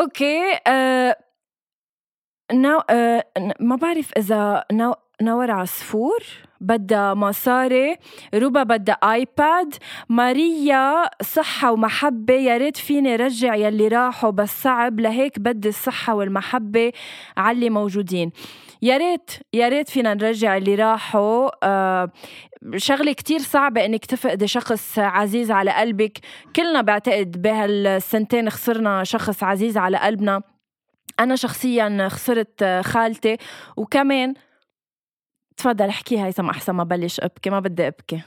okay 0.00 0.58
آه... 0.66 1.29
no... 2.52 2.82
آه... 2.90 3.24
ما 3.60 3.76
بعرف 3.76 4.10
إذا 4.16 4.64
no... 4.72 4.94
نور 5.22 5.50
عصفور 5.50 6.24
بدها 6.60 7.14
مصاري 7.14 7.96
روبا 8.34 8.62
بدها 8.62 8.94
آيباد 8.94 9.74
ماريا 10.08 11.10
صحة 11.22 11.72
ومحبة 11.72 12.34
يا 12.34 12.56
ريت 12.56 12.76
فيني 12.76 13.16
رجع 13.16 13.54
يلي 13.54 13.88
راحوا 13.88 14.30
بس 14.30 14.62
صعب 14.62 15.00
لهيك 15.00 15.38
بدي 15.38 15.68
الصحة 15.68 16.14
والمحبة 16.14 16.92
اللي 17.38 17.70
موجودين. 17.70 18.32
يا 18.82 18.96
ريت 18.96 19.30
يا 19.52 19.68
ريت 19.68 19.88
فينا 19.88 20.14
نرجع 20.14 20.56
اللي 20.56 20.74
راحوا 20.74 21.48
آه 21.62 22.10
شغلة 22.76 23.12
كتير 23.12 23.38
صعبة 23.38 23.84
إنك 23.84 24.04
تفقدي 24.04 24.46
شخص 24.46 24.98
عزيز 24.98 25.50
على 25.50 25.70
قلبك. 25.70 26.18
كلنا 26.56 26.82
بعتقد 26.82 27.42
بهالسنتين 27.42 28.50
خسرنا 28.50 29.04
شخص 29.04 29.42
عزيز 29.42 29.76
على 29.76 29.96
قلبنا. 29.96 30.42
أنا 31.20 31.36
شخصيا 31.36 32.08
خسرت 32.08 32.64
خالتي 32.84 33.36
وكمان 33.76 34.34
تفضل 35.56 35.88
احكي 35.88 36.22
هيثم 36.24 36.50
أحسن 36.50 36.72
ما 36.72 36.84
بلش 36.84 37.20
أبكي 37.20 37.50
ما 37.50 37.60
بدي 37.60 37.86
أبكي. 37.86 38.22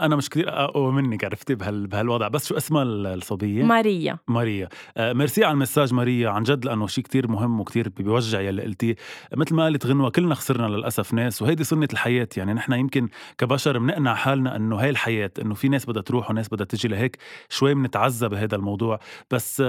أنا 0.00 0.16
مش 0.16 0.30
كثير 0.30 0.48
اقوى 0.48 0.92
منك 0.92 1.24
عرفتي 1.24 1.54
بهال 1.54 1.86
بهالوضع. 1.86 2.28
بس 2.28 2.48
شو 2.48 2.56
اسمها 2.56 2.82
الصبية؟ 2.82 3.64
ماريا. 3.64 4.18
ماريا. 4.28 4.68
آه، 4.96 5.12
ميرسي 5.12 5.44
على 5.44 5.52
المساج 5.52 5.94
ماريا. 5.94 6.30
عن 6.30 6.42
جد 6.42 6.64
لأنه 6.64 6.86
شيء 6.86 7.04
كتير 7.04 7.28
مهم 7.28 7.60
وكتير 7.60 7.88
بيوجع 7.88 8.40
يلي 8.40 8.62
قلتيه. 8.62 8.96
مثل 9.36 9.54
ما 9.54 9.62
قالت 9.62 9.86
غنوة 9.86 10.10
كلنا 10.10 10.34
خسرنا 10.34 10.66
للأسف 10.66 11.14
ناس 11.14 11.42
وهيدي 11.42 11.64
سنة 11.64 11.88
الحياة. 11.92 12.28
يعني 12.36 12.54
نحن 12.54 12.72
يمكن 12.72 13.08
كبشر 13.38 13.78
بنقنع 13.78 14.14
حالنا 14.14 14.56
إنه 14.56 14.76
هاي 14.76 14.90
الحياة 14.90 15.30
إنه 15.42 15.54
في 15.54 15.68
ناس 15.68 15.86
بدها 15.86 16.02
تروح 16.02 16.30
وناس 16.30 16.48
بدها 16.48 16.66
تجي 16.66 16.88
لهيك 16.88 17.18
شوي 17.48 17.74
بنتعذب 17.74 18.30
بهذا 18.30 18.56
الموضوع. 18.56 19.00
بس 19.30 19.62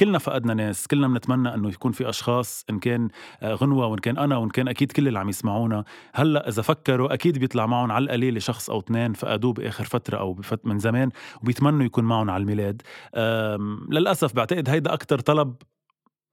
كلنا 0.00 0.18
فقدنا 0.18 0.54
ناس. 0.54 0.86
كلنا 0.86 1.08
بنتمنى 1.08 1.54
إنه 1.54 1.68
يكون 1.68 1.92
في 1.92 2.08
أشخاص 2.08 2.64
إن 2.70 2.78
كان 2.78 3.08
آه، 3.42 3.54
غنوة 3.54 3.86
وإن 3.86 3.98
كان 3.98 4.18
أنا 4.18 4.36
وإن 4.36 4.48
كان 4.48 4.68
أكيد 4.68 4.92
كل 4.92 5.08
اللي 5.08 5.18
عم 5.18 5.28
يسمعونا. 5.28 5.84
هلأ 6.14 6.48
إذا 6.48 6.62
فكروا 6.62 7.14
أكيد 7.14 7.38
بيطلع 7.38 7.66
معهم 7.66 7.92
على 7.92 8.04
القليله 8.04 8.39
شخص 8.40 8.70
أو 8.70 8.78
اثنين 8.78 9.12
فقدوه 9.12 9.52
باخر 9.52 9.84
فترة 9.84 10.18
أو 10.18 10.40
من 10.64 10.78
زمان 10.78 11.10
وبيتمنوا 11.42 11.86
يكون 11.86 12.04
معهم 12.04 12.30
على 12.30 12.40
الميلاد. 12.40 12.82
للأسف 13.90 14.32
بعتقد 14.32 14.68
هيدا 14.68 14.94
أكثر 14.94 15.18
طلب 15.18 15.54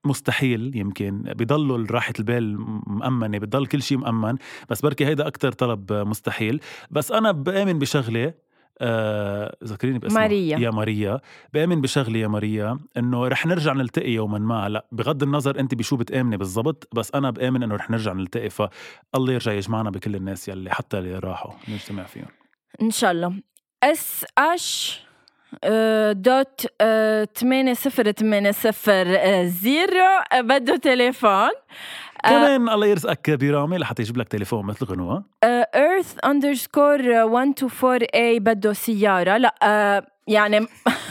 مستحيل 0.05 0.71
يمكن. 0.75 1.21
بضلوا 1.21 1.85
راحة 1.91 2.13
البال 2.19 2.57
مأمنة 2.87 3.37
بضل 3.37 3.65
كل 3.65 3.81
شيء 3.81 3.97
مأمن 3.97 4.37
بس 4.69 4.81
بركي 4.81 5.05
هيدا 5.05 5.27
أكتر 5.27 5.51
طلب 5.51 5.93
مستحيل. 5.93 6.61
بس 6.91 7.11
أنا 7.11 7.31
بآمن 7.31 7.79
بشغلة 7.79 8.33
آه 8.81 9.57
ذكريني 9.63 9.99
باسمها. 9.99 10.21
ماريا. 10.21 10.57
يا 10.57 10.69
ماريا. 10.69 11.19
بآمن 11.53 11.81
بشغلة 11.81 12.19
يا 12.19 12.27
ماريا 12.27 12.79
إنه 12.97 13.27
رح 13.27 13.45
نرجع 13.45 13.73
نلتقي 13.73 14.11
يوما 14.11 14.39
ما. 14.39 14.67
هلا 14.67 14.85
بغض 14.91 15.23
النظر 15.23 15.59
أنت 15.59 15.75
بشو 15.75 15.95
بتآمني 15.95 16.37
بالضبط 16.37 16.87
بس 16.93 17.15
أنا 17.15 17.29
بآمن 17.29 17.63
إنه 17.63 17.75
رح 17.75 17.89
نرجع 17.89 18.13
نلتقي. 18.13 18.49
فالله 18.49 19.33
يرجع 19.33 19.51
يجمعنا 19.51 19.89
بكل 19.89 20.15
الناس 20.15 20.47
يلي 20.49 20.71
حتى 20.71 20.97
اللي 20.97 21.19
راحوا 21.19 21.51
نجتمع 21.69 22.03
فيهم. 22.03 22.27
إن 22.81 22.91
شاء 22.91 23.11
الله. 23.11 23.33
اس 23.83 24.25
اش 24.37 25.01
dot 26.11 26.67
ثمانية 27.35 27.73
صفر 27.73 28.11
ثمانية 28.11 28.51
صفر 28.51 29.05
zero 29.45 30.23
بده 30.33 30.75
تليفون. 30.75 31.49
كمان 32.23 32.69
الله 32.69 32.87
يرزقك 32.87 33.29
برامي 33.29 33.77
لحتى 33.77 34.01
يجيب 34.01 34.17
لك 34.17 34.27
تليفون 34.27 34.65
مثل 34.65 34.85
غنوة 34.85 35.23
Earth 35.97 36.15
underscore 36.25 36.97
124 37.25 38.01
اي 38.15 38.39
بده 38.39 38.73
سيارة. 38.73 39.37
لا 39.37 39.55
uh, 39.63 40.09
يعني 40.27 40.67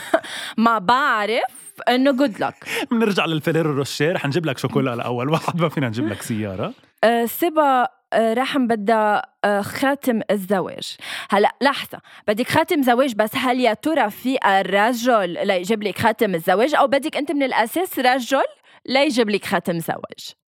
ما 0.66 0.78
بعرف 0.78 1.82
إنه 1.88 2.10
good 2.10 2.40
luck 2.40 2.54
بنرجع 2.90 3.24
لل 3.24 3.35
Ferrero 3.35 3.72
Rocher. 3.72 4.14
رح 4.14 4.26
نجيب 4.26 4.46
لك 4.46 4.58
شوكولا 4.58 4.96
لأول 4.96 5.28
واحد. 5.28 5.56
ما 5.62 5.68
فينا 5.68 5.88
نجيب 5.88 6.08
لك 6.08 6.22
سيارة. 6.22 6.72
أه 7.04 7.26
سبا 7.26 7.88
آه، 8.12 8.34
رحم 8.34 8.66
بدها 8.66 9.22
آه، 9.44 9.60
خاتم 9.60 10.20
الزواج. 10.30 10.96
هلا 11.30 11.52
لحظة. 11.62 11.98
بدك 12.28 12.48
خاتم 12.48 12.82
زواج 12.82 13.14
بس 13.14 13.36
هل 13.36 13.60
يا 13.60 13.74
ترى 13.74 14.10
في 14.10 14.38
الرجل 14.46 15.46
ليجيب 15.46 15.82
لك 15.82 15.98
خاتم 15.98 16.34
الزواج؟ 16.34 16.74
أو 16.74 16.86
بدك 16.86 17.16
أنت 17.16 17.32
من 17.32 17.42
الأساس 17.42 17.98
رجل 17.98 18.44
ليجيب 18.86 19.30
لك 19.30 19.44
خاتم 19.44 19.78
زواج؟ 19.78 20.45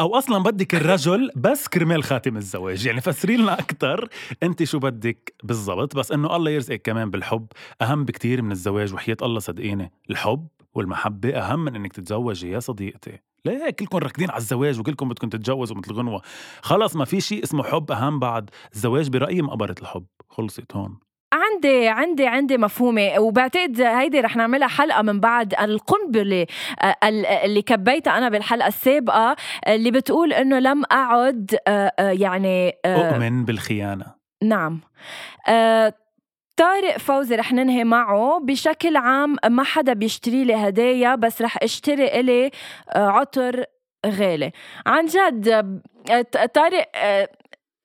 أو 0.00 0.18
أصلا 0.18 0.38
بدك 0.42 0.74
الرجل 0.74 1.30
بس 1.36 1.68
كرمال 1.68 2.04
خاتم 2.04 2.36
الزواج. 2.36 2.86
يعني 2.86 3.00
فسري 3.00 3.36
لنا 3.36 3.52
أكثر 3.52 4.08
أنت 4.42 4.64
شو 4.64 4.78
بدك 4.78 5.34
بالضبط؟ 5.44 5.96
بس 5.96 6.12
إنه 6.12 6.36
الله 6.36 6.50
يرزقك 6.50 6.82
كمان 6.82 7.10
بالحب. 7.10 7.46
أهم 7.82 8.04
بكتير 8.04 8.42
من 8.42 8.52
الزواج 8.52 8.94
وحياة 8.94 9.16
الله 9.22 9.38
صدقيني 9.38 9.92
الحب 10.10 10.46
والمحبة 10.74 11.38
أهم 11.38 11.64
من 11.64 11.76
إنك 11.76 11.92
تتزوجي 11.92 12.50
يا 12.50 12.60
صديقتي. 12.60 13.18
ليه؟ 13.44 13.70
كلكم 13.70 13.98
راكدين 13.98 14.30
على 14.30 14.38
الزواج 14.38 14.80
وكلكم 14.80 15.08
بدكم 15.08 15.28
تتجوزوا 15.28 15.76
مثل 15.76 15.92
غنوة. 15.92 16.22
خلص 16.62 16.96
ما 16.96 17.04
في 17.04 17.20
شيء 17.20 17.44
اسمه 17.44 17.62
حب. 17.62 17.92
أهم 17.92 18.18
بعد 18.18 18.50
الزواج 18.74 19.08
برأيي 19.08 19.42
مقبرة 19.42 19.74
الحب. 19.82 20.06
خلصت 20.28 20.76
هون. 20.76 21.05
عندي 21.32 21.88
عندي 21.88 22.26
عندي 22.26 22.58
مفهومة 22.58 23.18
وبعتقد 23.18 23.80
هيدي 23.80 24.20
رح 24.20 24.36
نعملها 24.36 24.68
حلقة 24.68 25.02
من 25.02 25.20
بعد 25.20 25.54
القنبلة 25.60 26.46
اللي 27.44 27.62
كبيتها 27.62 28.18
أنا 28.18 28.28
بالحلقة 28.28 28.68
السابقة 28.68 29.36
اللي 29.68 29.90
بتقول 29.90 30.32
إنه 30.32 30.58
لم 30.58 30.82
أعد 30.92 31.58
يعني 31.98 32.74
أؤمن 32.86 33.44
بالخيانة. 33.44 34.06
نعم. 34.42 34.80
طارق 36.56 36.98
فوزي 36.98 37.36
رح 37.36 37.52
ننهي 37.52 37.84
معه. 37.84 38.40
بشكل 38.42 38.96
عام 38.96 39.36
ما 39.48 39.62
حدا 39.62 39.92
بيشتري 39.92 40.44
لي 40.44 40.54
هدايا 40.54 41.14
بس 41.14 41.42
رح 41.42 41.58
اشتري 41.62 42.20
إلي 42.20 42.50
عطر 42.96 43.64
غالي. 44.06 44.52
عن 44.86 45.06
جد 45.06 45.80
طارق 46.54 46.90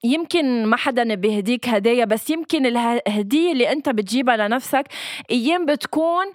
يمكن 0.03 0.65
ما 0.65 0.77
حدا 0.77 1.15
بيهديك 1.15 1.69
هدايا 1.69 2.05
بس 2.05 2.29
يمكن 2.29 2.65
الهدية 2.65 3.51
اللي 3.51 3.71
انت 3.71 3.89
بتجيبها 3.89 4.37
لنفسك 4.37 4.83
أيام 5.31 5.65
بتكون 5.65 6.25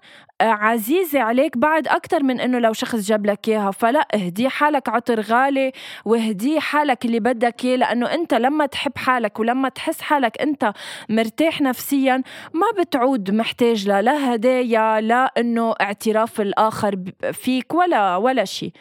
آه، 0.40 0.44
عزيزة 0.44 1.20
عليك 1.20 1.58
بعد 1.58 1.88
أكتر 1.88 2.22
من 2.22 2.40
إنه 2.40 2.58
لو 2.58 2.72
شخص 2.72 2.96
جاب 3.08 3.26
لك 3.26 3.48
إياها. 3.48 3.70
فلا 3.70 4.08
اهدي 4.14 4.48
حالك 4.48 4.88
عطر 4.88 5.20
غالي 5.20 5.72
واهدي 6.04 6.60
حالك 6.60 7.04
اللي 7.04 7.20
بدك 7.20 7.64
إياه 7.64 7.76
لأنه 7.76 8.14
أنت 8.14 8.34
لما 8.34 8.66
تحب 8.66 8.92
حالك 8.98 9.40
ولما 9.40 9.68
تحس 9.68 10.00
حالك 10.00 10.40
أنت 10.40 10.72
مرتاح 11.08 11.60
نفسيا 11.60 12.22
ما 12.54 12.66
بتعود 12.82 13.30
محتاج 13.30 13.88
لا 13.88 14.02
لا 14.02 14.34
هدايا 14.34 15.00
لا 15.00 15.32
إنه 15.38 15.74
اعتراف 15.80 16.40
الآخر 16.40 16.96
فيك 17.32 17.74
ولا 17.74 18.16
ولا 18.16 18.44
شيء. 18.44 18.72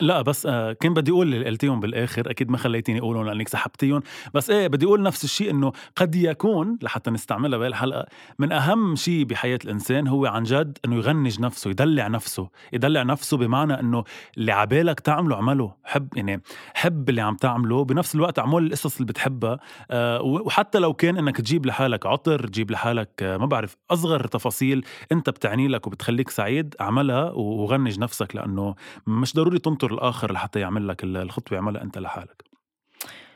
لا 0.00 0.22
بس 0.22 0.46
آه 0.46 0.72
كان 0.72 0.94
بدي 0.94 1.10
أقول 1.10 1.34
اللي 1.34 1.46
قلتيهم 1.46 1.80
بالآخر 1.80 2.30
أكيد 2.30 2.50
ما 2.50 2.56
خليتيني 2.58 3.00
أقولهم 3.00 3.26
لأنك 3.26 3.48
سحبتيهم. 3.48 4.02
بس 4.34 4.50
إيه 4.50 4.66
بدي 4.68 4.86
أقول 4.86 5.02
نفس 5.02 5.24
الشيء 5.24 5.50
إنه 5.50 5.72
قد 5.96 6.14
يكون 6.14 6.78
لحتى 6.82 7.10
نستعملها 7.10 7.58
بهالحلقة 7.58 8.06
من 8.38 8.52
أهم 8.52 8.96
شيء 8.96 9.24
بحياة 9.24 9.58
الإنسان 9.64 10.08
هو 10.08 10.26
عن 10.26 10.42
جد 10.42 10.78
إنه 10.84 10.96
يغنج 10.96 11.40
نفسه 11.40 11.70
يدلع 11.70 12.08
نفسه. 12.08 12.48
يدلع 12.72 13.02
نفسه 13.02 13.36
بمعنى 13.36 13.80
إنه 13.80 14.04
اللي 14.38 14.52
عبالك 14.52 15.00
تعمله 15.00 15.34
اعمله. 15.36 15.72
حب 15.84 16.08
يعني 16.16 16.42
حب 16.74 17.08
اللي 17.08 17.20
عم 17.20 17.36
تعمله 17.36 17.84
بنفس 17.84 18.14
الوقت 18.14 18.38
اعمل 18.38 18.66
القصص 18.66 18.96
اللي 18.96 19.06
بتحبها 19.06 19.58
آه 19.90 20.22
وحتى 20.22 20.78
لو 20.78 20.94
كان 20.94 21.16
إنك 21.18 21.36
تجيب 21.36 21.66
لحالك 21.66 22.06
عطر 22.06 22.46
تجيب 22.46 22.70
لحالك 22.70 23.10
آه 23.22 23.36
ما 23.36 23.46
بعرف 23.46 23.76
أصغر 23.90 24.26
تفاصيل 24.26 24.84
أنت 25.12 25.30
بتعني 25.30 25.68
لك 25.68 25.86
وبتخليك 25.86 26.30
سعيد 26.30 26.74
اعملها 26.80 27.30
وغنج 27.30 27.98
نفسك 27.98 28.36
لأنه 28.36 28.74
مش 29.06 29.34
ضروري 29.34 29.58
تنطر 29.58 29.85
تنطر 29.86 29.94
الآخر 29.94 30.32
لحتى 30.32 30.60
يعمل 30.60 30.88
لك 30.88 31.04
الخطوة 31.04 31.58
يعملها 31.58 31.82
أنت 31.82 31.98
لحالك. 31.98 32.44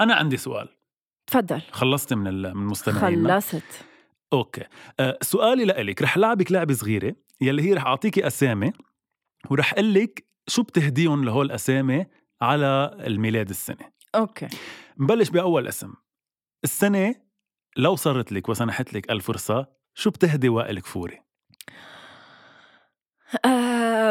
أنا 0.01 0.15
عندي 0.15 0.37
سؤال. 0.37 0.69
تفضل. 1.27 1.61
خلصتي 1.71 2.15
من 2.15 2.25
من 2.25 2.47
المستمعين 2.47 3.29
خلصت. 3.29 3.85
Okay. 4.33 4.65
أه 5.01 5.19
سؤالي 5.23 5.65
لإلك. 5.65 6.03
رح 6.03 6.19
لعبك 6.19 6.53
لعبة 6.53 6.75
صغيرة 6.75 7.17
يلي 7.41 7.63
هي 7.63 7.75
رح 7.75 7.87
اعطيكي 7.87 8.27
أسامي 8.27 8.73
ورح 9.51 9.73
أقول 9.73 9.95
لك 9.95 10.25
شو 10.49 10.63
بتهديهم 10.63 11.25
لهول 11.25 11.47
الأسامي 11.47 12.07
على 12.43 12.97
الميلاد 13.07 13.49
السنة. 13.51 13.91
Okay. 14.15 14.49
نبلش 14.99 15.31
بأول 15.31 15.69
اسم. 15.69 15.93
السنة 16.65 17.15
لو 17.77 17.97
صارت 17.97 18.33
لك 18.33 18.49
وسنحت 18.49 18.95
لك 18.95 19.11
الفرصه 19.11 19.67
شو 19.95 20.11
بتهدي 20.11 20.49
وائل 20.49 20.81
كفوري 20.81 21.15
آه 21.15 21.23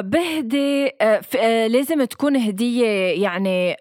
بهدي 0.02 0.88
آه 1.02 1.22
آه 1.38 1.68
لازم 1.68 2.04
تكون 2.04 2.36
هدية 2.36 2.88
يعني 3.24 3.76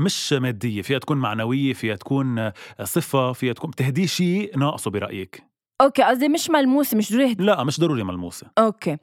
مش 0.00 0.32
مادية 0.32 0.82
فيها 0.82 0.98
تكون 0.98 1.18
معنوية 1.18 1.72
فيها 1.72 1.96
تكون 1.96 2.38
آه، 2.38 2.52
صفة 2.84 3.32
فيها 3.32 3.52
تكون 3.52 3.70
تهديه 3.70 4.06
شيء 4.06 4.58
ناقصه 4.58 4.90
برأيك. 4.90 5.42
Okay 5.80 6.02
قصدي 6.02 6.28
مش 6.28 6.50
ملموسة 6.50 6.96
مش 6.96 7.12
ضروري 7.12 7.34
لا 7.38 7.64
مش 7.64 7.80
ضروري 7.80 8.02
ملموسة. 8.02 8.46
Okay. 8.58 8.96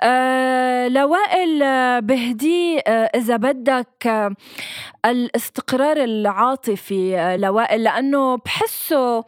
آه 0.00 0.88
لوائل 0.88 1.58
بهدي 2.02 2.78
آه 2.86 2.90
إذا 3.14 3.36
بدك 3.36 4.06
آه 4.06 4.34
الاستقرار 5.06 5.96
العاطفي 6.04 7.18
آه 7.18 7.36
لوائل 7.36 7.82
لأنه 7.82 8.36
بحسه 8.36 9.24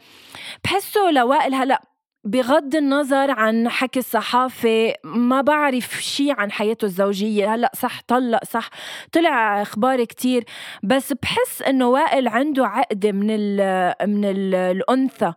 بحسه 0.64 1.10
لوائل 1.10 1.54
هلا 1.54 1.82
بغض 2.24 2.76
النظر 2.76 3.30
عن 3.30 3.68
حكي 3.68 3.98
الصحافة 3.98 4.94
ما 5.04 5.40
بعرف 5.40 6.02
شيء 6.02 6.40
عن 6.40 6.52
حياته 6.52 6.84
الزوجية. 6.84 7.54
هلأ 7.54 7.72
صح 7.74 8.00
طلق 8.06 8.44
صح 8.44 8.70
طلع 9.12 9.62
أخبار 9.62 10.04
كتير. 10.04 10.44
بس 10.82 11.12
بحس 11.12 11.62
إنه 11.62 11.88
وائل 11.88 12.28
عنده 12.28 12.66
عقدة 12.66 13.12
من 13.12 13.26
ال 13.30 13.94
من 14.08 14.24
ال 14.24 14.54
الأنثى. 14.54 15.32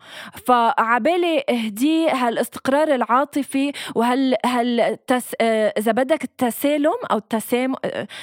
فعبالي 0.48 1.44
اهدي 1.50 2.10
هالاستقرار 2.10 2.96
العاطفي 2.96 3.72
وهال 3.96 4.36
هال 4.46 4.98
تس 5.08 5.36
إذا 5.78 5.92
بدك 5.92 6.24
التسالم 6.24 6.98
أو 7.12 7.18
التسام 7.18 7.76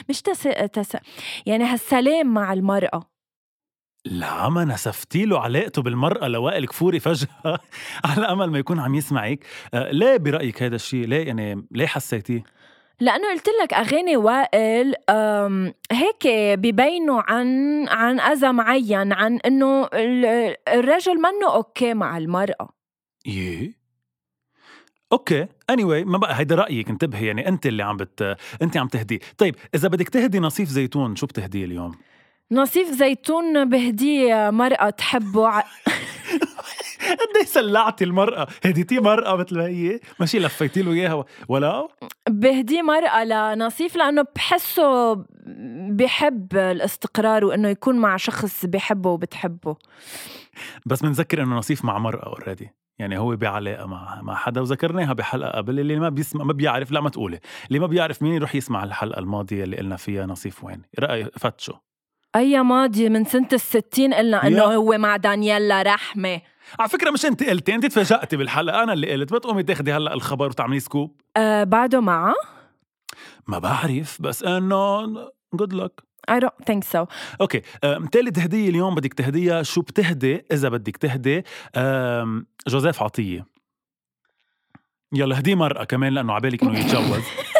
مش 0.09 0.23
تس, 0.23 0.42
تس 0.73 0.96
يعني 1.46 1.64
هالسلام 1.64 2.27
مع 2.35 2.53
المرأة. 2.53 3.19
لا 4.05 4.49
ما 4.49 4.65
نسفتي 4.65 5.25
له 5.25 5.41
علاقته 5.41 5.83
بالمرأة 5.83 6.29
لوائل 6.29 6.67
كفوري 6.67 7.01
فجأة. 7.01 7.29
على 8.05 8.27
أمل 8.27 8.47
ما 8.51 8.59
يكون 8.59 8.79
عم 8.81 8.95
يسمعك. 8.95 9.45
آه 9.75 9.91
ليه 9.91 10.17
برأيك 10.17 10.63
هذا 10.63 10.77
الشيء 10.77 11.07
ليه 11.07 11.27
يعني 11.27 11.67
ليه 11.71 11.87
حسيتيه؟ 11.87 12.43
لأنه 13.01 13.31
قلت 13.33 13.49
لك 13.63 13.75
أغاني 13.75 14.17
وائل 14.17 14.95
هيك 15.93 16.27
ببينوا 16.59 17.23
عن 17.29 17.49
عن 17.89 18.21
أذى 18.21 18.53
معين 18.53 19.13
عن 19.13 19.39
إنه 19.47 19.89
الرجل 20.69 21.15
منه 21.15 21.55
okay 21.55 21.94
مع 21.95 22.19
المرأة. 22.19 22.69
يي 23.27 23.75
Okay. 25.12 25.83
anyway, 25.83 26.07
ما 26.07 26.19
بقى 26.19 26.39
هيدا 26.39 26.55
رأيك 26.55 26.89
انتبهي 26.89 27.27
يعني 27.27 27.49
أنت 27.49 27.67
اللي 27.67 27.83
عم 27.83 27.97
بت 27.97 28.37
أنت 28.63 28.77
عم 28.77 28.89
تهدي. 28.89 29.21
طيب 29.39 29.57
إذا 29.75 29.89
بدك 29.89 30.09
تهدي 30.09 30.39
ناصيف 30.38 30.68
زيتون 30.69 31.17
شو 31.17 31.27
بتهديه 31.27 31.65
اليوم؟ 31.65 31.93
ناصيف 32.53 32.88
زيتون 32.89 33.69
بهديه 33.69 34.51
مرأة 34.51 34.91
تحبه 34.91 35.49
ع... 35.49 35.61
قد 37.21 37.37
إيه 37.37 37.45
سلّعتي 37.44 38.05
المرأة؟ 38.05 38.47
هديتي 38.65 39.01
مرأة 39.01 39.37
مثل 39.37 39.57
ما 39.57 39.67
هي 39.67 40.01
ماشي 40.21 40.39
لفيتي 40.39 40.83
له 40.83 40.93
إياها. 40.93 41.25
ولا؟ 41.49 41.89
بهدي 42.29 42.83
مرأة 42.83 43.25
لناصيف 43.25 43.96
لأنه 43.97 44.27
بحسه 44.37 45.15
بحب 45.91 46.57
الاستقرار 46.57 47.45
وإنه 47.45 47.69
يكون 47.69 47.99
مع 47.99 48.17
شخص 48.17 48.67
بحبه 48.67 49.11
وبتحبه. 49.11 49.77
بس 50.87 51.03
بنذكر 51.03 51.43
إنه 51.43 51.57
ناصيف 51.57 51.85
مع 51.85 51.99
مرأة 51.99 52.27
already 52.27 52.70
يعني 52.99 53.19
هو 53.19 53.37
بعلاقة 53.37 53.87
مع 53.87 54.23
مع 54.23 54.35
حدا 54.35 54.61
وذكرناها 54.61 55.13
بحلقة 55.13 55.51
قبل. 55.51 55.81
اللي 55.81 55.99
ما 55.99 56.09
بيسمع 56.09 56.45
ما 56.45 56.53
بيعرف 56.53 56.91
لا 56.91 57.01
ما 57.01 57.11
تقولي. 57.11 57.41
اللي 57.69 57.79
ما 57.79 57.87
بيعرف 57.87 58.23
مين 58.23 58.33
يروح 58.33 58.55
يسمع 58.55 58.85
الحلقة 58.85 59.19
الماضية 59.19 59.65
اللي 59.65 59.77
قلنا 59.77 59.97
فيها 59.97 60.27
ناصيف 60.27 60.64
وين. 60.65 60.83
رأي 60.99 61.25
فتشوا. 61.25 61.77
أي 62.37 62.62
ماضي 62.62 63.09
من 63.09 63.25
سنة 63.25 63.49
الستين 63.53 64.14
قلنا 64.14 64.47
إنه 64.47 64.62
هو 64.62 64.99
مع 64.99 65.16
دانييلا 65.16 65.83
رحمة 65.83 66.40
على 66.79 66.88
فكرة 66.88 67.11
مش 67.11 67.27
أنت 67.27 67.43
قلتي 67.43 67.75
أنت 67.75 67.87
تفاجأتي 67.87 68.37
بالحلقة 68.37 68.83
أنا 68.83 68.93
اللي 68.93 69.12
قلت 69.12 69.33
بتقومي 69.33 69.62
تاخدي 69.62 69.93
هلأ 69.93 70.14
الخبر 70.14 70.47
وتعملي 70.47 70.81
scoop. 70.81 71.20
أه 71.37 71.64
بعده 71.64 72.01
معه؟ 72.01 72.35
ما 73.47 73.59
بعرف 73.59 74.23
بس 74.23 74.43
إنه 74.43 75.07
good 75.55 75.73
luck 75.73 76.01
I 76.31 76.35
don't 76.35 76.64
think 76.71 76.85
so. 76.95 77.07
Okay 77.40 77.62
ثالث 78.12 78.38
هدية 78.38 78.69
اليوم 78.69 78.95
بدك 78.95 79.14
تهديها 79.14 79.62
شو 79.62 79.81
بتهدي؟ 79.81 80.45
إذا 80.53 80.69
بدك 80.69 80.97
تهدي 80.97 81.43
جوزيف 82.69 83.03
عطية. 83.03 83.47
يلا 85.12 85.38
هديه 85.38 85.55
مرأة 85.55 85.85
كمان 85.85 86.12
لأنه 86.12 86.33
عبالك 86.33 86.62
إنه 86.62 86.79
يتجوز. 86.79 87.23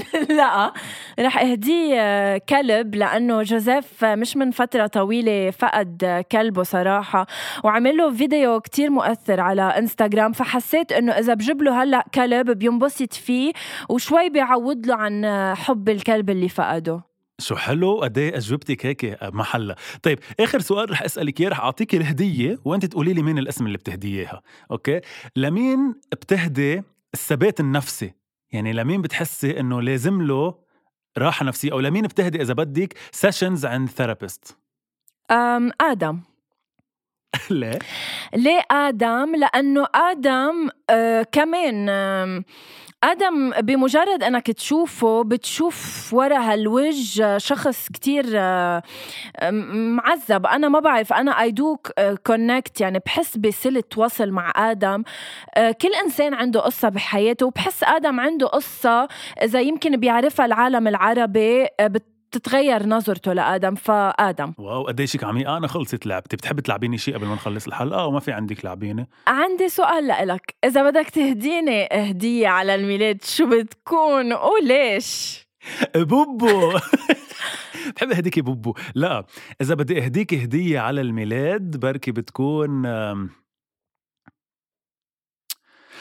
لا. 0.38 0.72
رح 1.20 1.38
أهديه 1.38 1.94
آه، 2.00 2.38
كلب 2.48 2.94
لأنه 2.94 3.42
جوزيف 3.42 4.04
مش 4.04 4.36
من 4.36 4.50
فترة 4.50 4.86
طويلة 4.86 5.50
فقد 5.50 6.24
كلبه 6.32 6.62
صراحة. 6.62 7.26
وعمل 7.64 7.96
له 7.96 8.10
فيديو 8.14 8.60
كتير 8.60 8.90
مؤثر 8.90 9.40
على 9.40 9.62
إنستغرام 9.62 10.32
فحسيت 10.32 10.92
إنه 10.92 11.12
إذا 11.12 11.34
بجيب 11.34 11.62
له 11.62 11.82
هلأ 11.82 12.04
كلب 12.14 12.50
بينبسط 12.50 13.12
فيه 13.14 13.52
وشوي 13.88 14.28
بيعوض 14.30 14.86
له 14.86 14.94
عن 14.94 15.26
حب 15.54 15.88
الكلب 15.88 16.30
اللي 16.30 16.48
فقده. 16.48 17.12
شو 17.38 17.56
حلو؟ 17.56 18.00
قد 18.00 18.18
إيه 18.18 18.36
أجوبتك 18.36 18.86
هيك 18.86 19.18
محلها 19.22 19.76
طيب 20.02 20.18
آخر 20.40 20.60
سؤال 20.60 20.90
رح 20.90 21.02
أسألك 21.02 21.40
إياه 21.40 21.48
رح 21.48 21.60
اعطيك 21.60 21.94
الهدية 21.94 22.58
وأنت 22.64 22.84
تقولي 22.86 23.12
لي 23.12 23.22
مين 23.22 23.38
الاسم 23.38 23.66
اللي 23.66 23.78
بتهديها 23.78 24.42
أوكي؟ 24.70 25.00
لمين 25.36 25.94
بتهدي 26.12 26.82
الثبات 27.14 27.60
النفسي؟ 27.60 28.21
يعني 28.52 28.72
لمين 28.72 29.02
بتحسي 29.02 29.60
إنه 29.60 29.82
لازم 29.82 30.22
له 30.22 30.54
راحة 31.18 31.44
نفسية 31.44 31.72
أو 31.72 31.80
لمين 31.80 32.06
بتهدي 32.06 32.42
إذا 32.42 32.54
بدك 32.54 32.94
sessions 33.12 33.66
عند 33.66 33.88
therapist 33.88 34.56
آدم. 35.80 36.20
ليه؟ 37.50 37.78
ليه 38.34 38.60
آدم؟ 38.70 39.36
لأنه 39.36 39.86
آدم 39.94 40.68
آه 40.90 41.22
كمان 41.32 41.88
آه 41.88 42.42
آدم 43.04 43.50
بمجرد 43.50 44.22
أنك 44.22 44.50
تشوفه 44.50 45.22
بتشوف 45.24 46.10
ورا 46.14 46.38
هالوجه 46.38 47.38
شخص 47.38 47.88
كتير 47.88 48.24
آه، 48.34 48.82
معذب 49.72 50.46
أنا 50.46 50.68
ما 50.68 50.80
بعرف 50.80 51.12
أنا 51.12 51.40
I 51.42 51.50
do 51.50 51.76
connect 52.26 52.80
يعني 52.80 52.98
بحس 53.06 53.36
بصلة 53.36 53.82
وصل 53.96 54.30
مع 54.30 54.52
آدم 54.56 55.02
آه، 55.54 55.70
كل 55.70 55.90
إنسان 56.04 56.34
عنده 56.34 56.60
قصة 56.60 56.88
بحياته 56.88 57.46
وبحس 57.46 57.84
آدم 57.84 58.20
عنده 58.20 58.46
قصة 58.46 59.08
إذا 59.42 59.60
يمكن 59.60 59.96
بيعرفها 59.96 60.46
العالم 60.46 60.88
العربي 60.88 61.66
آه، 61.80 61.86
تتغير 62.32 62.86
نظرته 62.86 63.32
لآدم 63.32 63.74
فآدم. 63.74 64.52
واو 64.58 64.86
قديش 64.86 65.24
عميقه 65.24 65.56
أنا 65.56 65.66
خلصت 65.66 66.06
لعبتي 66.06 66.36
بتحبي 66.36 66.62
تلعبيني 66.62 66.98
شيء 66.98 67.14
قبل 67.14 67.26
ما 67.26 67.34
نخلص 67.34 67.66
الحلقة؟ 67.66 68.06
وما 68.06 68.20
في 68.20 68.32
عندك 68.32 68.64
لعبيني 68.64 69.08
عندي 69.26 69.68
سؤال 69.68 70.06
لإلك. 70.06 70.54
إذا 70.64 70.90
بدك 70.90 71.10
تهديني 71.10 71.88
هديه 71.92 72.48
على 72.48 72.74
الميلاد 72.74 73.24
شو 73.24 73.50
بتكون 73.50 74.32
وليش؟ 74.32 75.42
بوبو. 75.96 76.72
بحب 77.96 78.12
اهديكي 78.12 78.40
بوبو؟ 78.40 78.74
لا. 78.94 79.24
إذا 79.60 79.74
بدي 79.74 80.04
اهديك 80.04 80.34
هدية 80.34 80.80
على 80.80 81.00
الميلاد 81.00 81.76
بركي 81.76 82.12
بتكون 82.12 82.86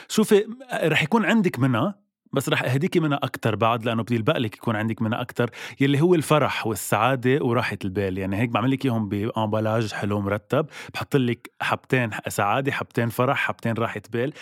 شوفي 0.08 0.48
رح 0.74 1.04
يكون 1.04 1.26
عندك 1.26 1.60
منها 1.60 2.00
بس 2.34 2.50
رح 2.50 2.64
أهديكي 2.64 3.00
منها 3.00 3.18
أكثر 3.24 3.56
بعد 3.56 3.86
لأنه 3.86 4.04
بدي 4.04 4.16
يلبق 4.16 4.38
لك 4.38 4.56
يكون 4.56 4.76
عندك 4.76 5.02
منها 5.02 5.22
أكثر 5.22 5.50
يلي 5.80 6.02
هو 6.02 6.16
الفرح 6.16 6.68
والسعادة 6.68 7.46
وراحة 7.46 7.78
البال. 7.86 8.18
يعني 8.18 8.38
هيك 8.38 8.50
بعمل 8.50 8.72
لك 8.72 8.86
إياهم 8.86 9.10
بامبلاج 9.10 9.94
حلو 9.94 10.22
مرتب. 10.22 10.66
بحط 10.94 11.16
لك 11.16 11.52
حبتين 11.62 12.10
سعادة 12.28 12.72
حبتين 12.72 13.10
فرح 13.10 13.38
حبتين 13.38 13.74
راحة 13.74 14.02
بال. 14.14 14.34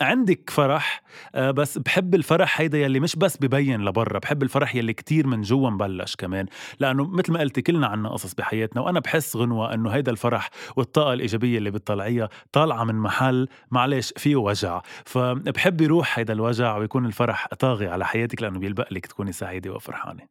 عندك 0.00 0.50
فرح 0.50 1.02
أه، 1.34 1.50
بس 1.50 1.78
بحب 1.78 2.14
الفرح 2.14 2.60
هيدا 2.60 2.78
يلي 2.78 3.00
مش 3.00 3.16
بس 3.16 3.36
ببين 3.36 3.84
لبرا 3.84 4.18
بحب 4.18 4.42
الفرح 4.42 4.74
يلي 4.74 4.92
كتير 4.92 5.26
من 5.26 5.42
جوا 5.42 5.70
مبلش 5.70 6.16
كمان. 6.16 6.46
لأنه 6.80 7.04
مثل 7.04 7.32
ما 7.32 7.40
قلتي 7.40 7.62
كلنا 7.62 7.86
عنا 7.86 8.08
قصص 8.08 8.34
بحياتنا 8.34 8.82
وأنا 8.82 9.00
بحس 9.00 9.36
غنوة 9.36 9.74
إنه 9.74 9.90
هيدا 9.90 10.12
الفرح 10.12 10.50
والطاقة 10.76 11.12
الإيجابية 11.12 11.58
اللي 11.58 11.70
بتطلعيها 11.70 12.28
طالعة 12.52 12.84
من 12.84 12.94
محل 12.94 13.48
معلش 13.70 14.12
فيه 14.16 14.36
وجع. 14.36 14.80
فبحب 15.04 15.80
يروح 15.80 16.18
هيدا 16.18 16.32
الوجع 16.32 16.76
ويكون 16.76 17.09
الفرح 17.10 17.46
طاغي 17.58 17.88
على 17.88 18.06
حياتك 18.06 18.42
لأنه 18.42 18.58
بيلبق 18.58 18.92
لك 18.92 19.06
تكوني 19.06 19.32
سعيدة 19.32 19.72
وفرحانة. 19.72 20.22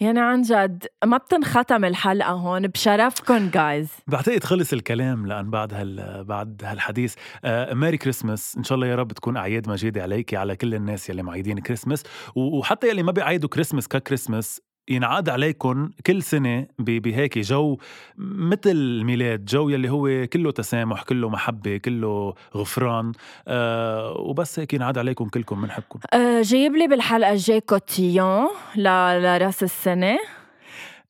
يعني 0.00 0.20
عن 0.20 0.42
جد 0.42 0.86
ما 1.04 1.16
بتنختم 1.16 1.84
الحلقة 1.84 2.30
هون 2.30 2.66
بشرفكم 2.66 3.50
جايز 3.50 3.88
بعتقد 4.06 4.44
خلص 4.44 4.72
الكلام 4.72 5.26
لأن 5.26 5.50
بعد 5.50 5.74
هال 5.74 6.24
بعد 6.24 6.62
هالحديث. 6.64 7.14
آه 7.44 7.74
Merry 7.74 7.96
Christmas 7.96 8.56
إن 8.56 8.64
شاء 8.64 8.76
الله 8.76 8.86
يا 8.86 8.96
رب 8.96 9.12
تكون 9.12 9.36
أعياد 9.36 9.68
مجيدة 9.68 10.02
عليكي 10.02 10.36
على 10.36 10.56
كل 10.56 10.74
الناس 10.74 11.10
يلي 11.10 11.22
معيدين 11.22 11.58
كريسمس 11.58 12.02
وحتى 12.34 12.88
يلي 12.88 13.02
ما 13.02 13.12
بيعيدوا 13.12 13.48
Christmas 13.48 13.88
ك 13.88 13.95
Christmas 13.95 14.60
ينعاد 14.90 15.28
عليكم 15.28 15.90
كل 16.06 16.22
سنة 16.22 16.66
بهيك 16.78 17.38
جو 17.38 17.78
مثل 18.18 18.70
الميلاد 18.70 19.44
جو 19.44 19.68
يلي 19.68 19.90
هو 19.90 20.26
كله 20.26 20.50
تسامح 20.50 21.02
كله 21.02 21.28
محبة 21.28 21.76
كله 21.76 22.34
غفران. 22.56 23.12
آه 23.48 24.12
وبس 24.12 24.58
هيك 24.58 24.74
ينعاد 24.74 24.98
عليكم 24.98 25.28
كلكم 25.28 25.62
بنحبكم 25.62 26.00
آه 26.12 26.42
جايب 26.42 26.76
لي 26.76 26.86
بالحلقة 26.86 27.32
الجاي 27.32 27.60
كوتيون 27.60 28.48
لراس 28.76 29.62
السنة. 29.62 30.18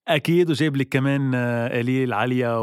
أكيد 0.09 0.51
وجايب 0.51 0.77
لك 0.77 0.89
كمان 0.89 1.35
آه، 1.35 1.81
الي 1.81 2.05
العاليه 2.05 2.63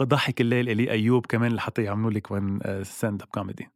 وضحك 0.00 0.40
الليل 0.40 0.68
إلي 0.68 0.90
أيوب 0.90 1.26
كمان 1.26 1.52
لحتى 1.52 1.82
يعملوا 1.82 2.10
لك 2.10 2.30
وين 2.30 2.58
ستاند 2.82 3.22
اب 3.22 3.28
كوميدي 3.28 3.68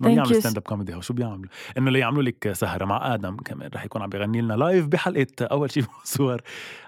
ما 0.00 0.08
بيعمل 0.08 0.34
ستاند 0.34 0.56
اب 0.56 0.62
كوميدي 0.62 0.94
هو 0.94 1.00
شو 1.00 1.14
بيعملوا؟ 1.14 1.50
إنه 1.78 1.90
ليعملوا 1.90 2.22
لك 2.22 2.52
سهرة 2.52 2.84
مع 2.84 3.14
آدم 3.14 3.36
كمان 3.36 3.70
رح 3.74 3.84
يكون 3.84 4.02
عم 4.02 4.08
بيغني 4.08 4.40
لنا 4.40 4.54
لايف 4.54 4.86
بحلقة 4.86 5.26
أول 5.40 5.70
شيء 5.70 5.84
صور 6.04 6.40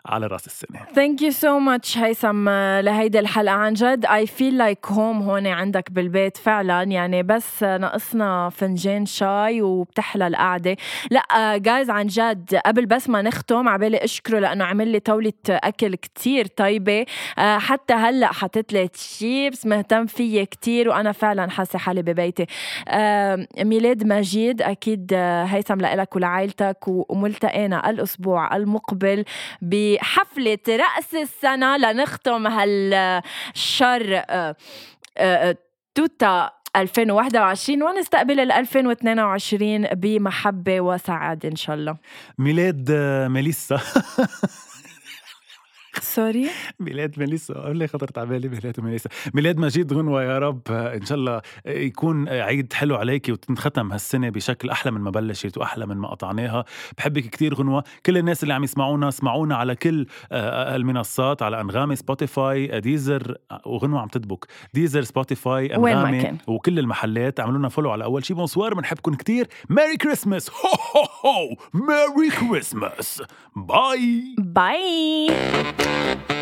على 0.07 0.27
رأس 0.27 0.47
السنة. 0.47 0.85
ثانك 0.95 1.23
يو 1.23 1.31
سو 1.31 1.59
ماتش 1.59 1.99
هيثم 1.99 2.49
لهيدي 2.81 3.19
الحلقة. 3.19 3.55
عن 3.55 3.75
جد 3.75 4.07
اي 4.07 4.27
فيل 4.27 4.59
لايك 4.59 4.87
هوم 4.87 5.23
هون 5.23 5.47
عندك 5.47 5.91
بالبيت 5.91 6.37
فعلا. 6.37 6.83
يعني 6.83 7.23
بس 7.23 7.63
ناقصنا 7.63 8.49
فنجان 8.51 9.07
شاي 9.07 9.63
وبتحلى 9.63 10.27
القعدة. 10.27 10.77
لا 11.11 11.57
جايز 11.57 11.91
عن 11.91 12.07
جد 12.07 12.55
قبل 12.67 12.87
بس 12.87 13.09
ما 13.09 13.23
نختم 13.23 13.69
عبالي 13.69 13.97
أشكره 13.97 14.39
لأنه 14.39 14.65
عمل 14.65 14.89
لي 14.89 15.01
طاولة 15.01 15.33
أكل 15.49 15.95
كتير 15.95 16.47
طيبة. 16.47 17.07
حتى 17.39 17.95
هلأ 17.95 18.33
حطيت 18.33 18.73
لي 18.73 18.89
تشيبس 18.89 19.67
مهتم 19.67 20.07
فيي 20.07 20.47
كتير 20.47 20.89
وأنا 20.89 21.13
فعلا 21.13 21.51
حاسة 21.51 21.79
حالي 21.79 22.03
ببيتي. 22.03 22.47
ميلاد 23.65 24.07
مجيد 24.07 24.63
أكيد 24.63 25.15
هيثم 25.47 25.81
لك 25.81 26.17
ولعائلتك 26.17 26.79
وملتقينا 26.89 27.91
الأسبوع 27.91 28.57
المقبل 28.57 29.25
بحفلة 29.63 30.59
رأس 30.69 31.15
السنة 31.15 31.77
لنختم 31.77 32.47
هالشر 32.47 34.23
آه، 34.31 34.57
آه، 35.19 35.57
توتا 35.95 36.51
2021 36.77 37.83
ونستقبل 37.83 38.41
ال 38.41 38.53
2022 38.53 39.87
بمحبة 39.87 40.81
وسعادة 40.81 41.49
إن 41.49 41.57
شاء 41.57 41.77
الله. 41.77 41.97
ميلاد 42.39 42.89
آه، 42.91 43.29
ميليسا. 43.29 43.81
sorry؟ 46.01 46.49
ميلاد 46.81 47.19
ميليسا. 47.19 47.71
اللي 47.71 47.87
خطرت 47.87 48.19
على 48.19 48.29
بالي 48.29 48.49
ميلاد 48.49 48.81
ميليسا؟ 48.81 49.11
ميلاد 49.35 49.59
مجيد 49.59 49.93
غنوة 49.93 50.23
يا 50.23 50.39
رب. 50.39 50.63
إن 50.71 51.05
شاء 51.07 51.19
الله 51.19 51.41
يكون 51.67 52.29
عيد 52.29 52.73
حلو 52.73 52.97
عليك 52.97 53.29
وتنختم 53.29 53.93
هالسنة 53.93 54.29
بشكل 54.29 54.71
أحلى 54.71 54.93
من 54.93 55.01
ما 55.01 55.11
بلشت 55.11 55.59
وأحلى 55.59 55.87
من 55.87 55.97
ما 55.97 56.09
قطعناها. 56.09 56.65
بحبك 56.99 57.23
كتير 57.23 57.55
غنوة. 57.55 57.85
كل 58.07 58.19
الناس 58.19 58.43
اللي 58.43 58.55
عم 58.55 58.65
يسمعونا 58.65 59.09
اسمعونا 59.09 59.57
على 59.57 59.75
كل 59.75 60.07
آه، 60.33 60.77
المنصات 60.77 61.43
على 61.43 61.61
أنغامي 61.61 61.97
Spotify 61.97 62.81
Deezer 62.81 63.37
وغنوة 63.67 64.01
عم 64.01 64.09
تدبك 64.09 64.47
Deezer 64.75 65.03
Spotify 65.03 65.77
أنغامي 65.77 66.39
وكل 66.47 66.79
المحلات. 66.79 67.41
عملوا 67.41 67.59
لنا 67.59 67.69
follow 67.69 67.91
على 67.91 68.05
أول 68.05 68.25
شي. 68.25 68.35
bonsoir 68.35 68.75
بنحبكم 68.75 69.15
كتير. 69.15 69.49
Merry 69.69 69.97
Christmas 69.97 70.51
ho 70.51 70.57
ho 70.97 71.31
ho 71.31 71.57
Merry 71.75 72.31
Christmas 72.31 73.23
bye 73.57 74.35
bye 74.39 75.27
Thank 75.81 76.31
you. 76.31 76.40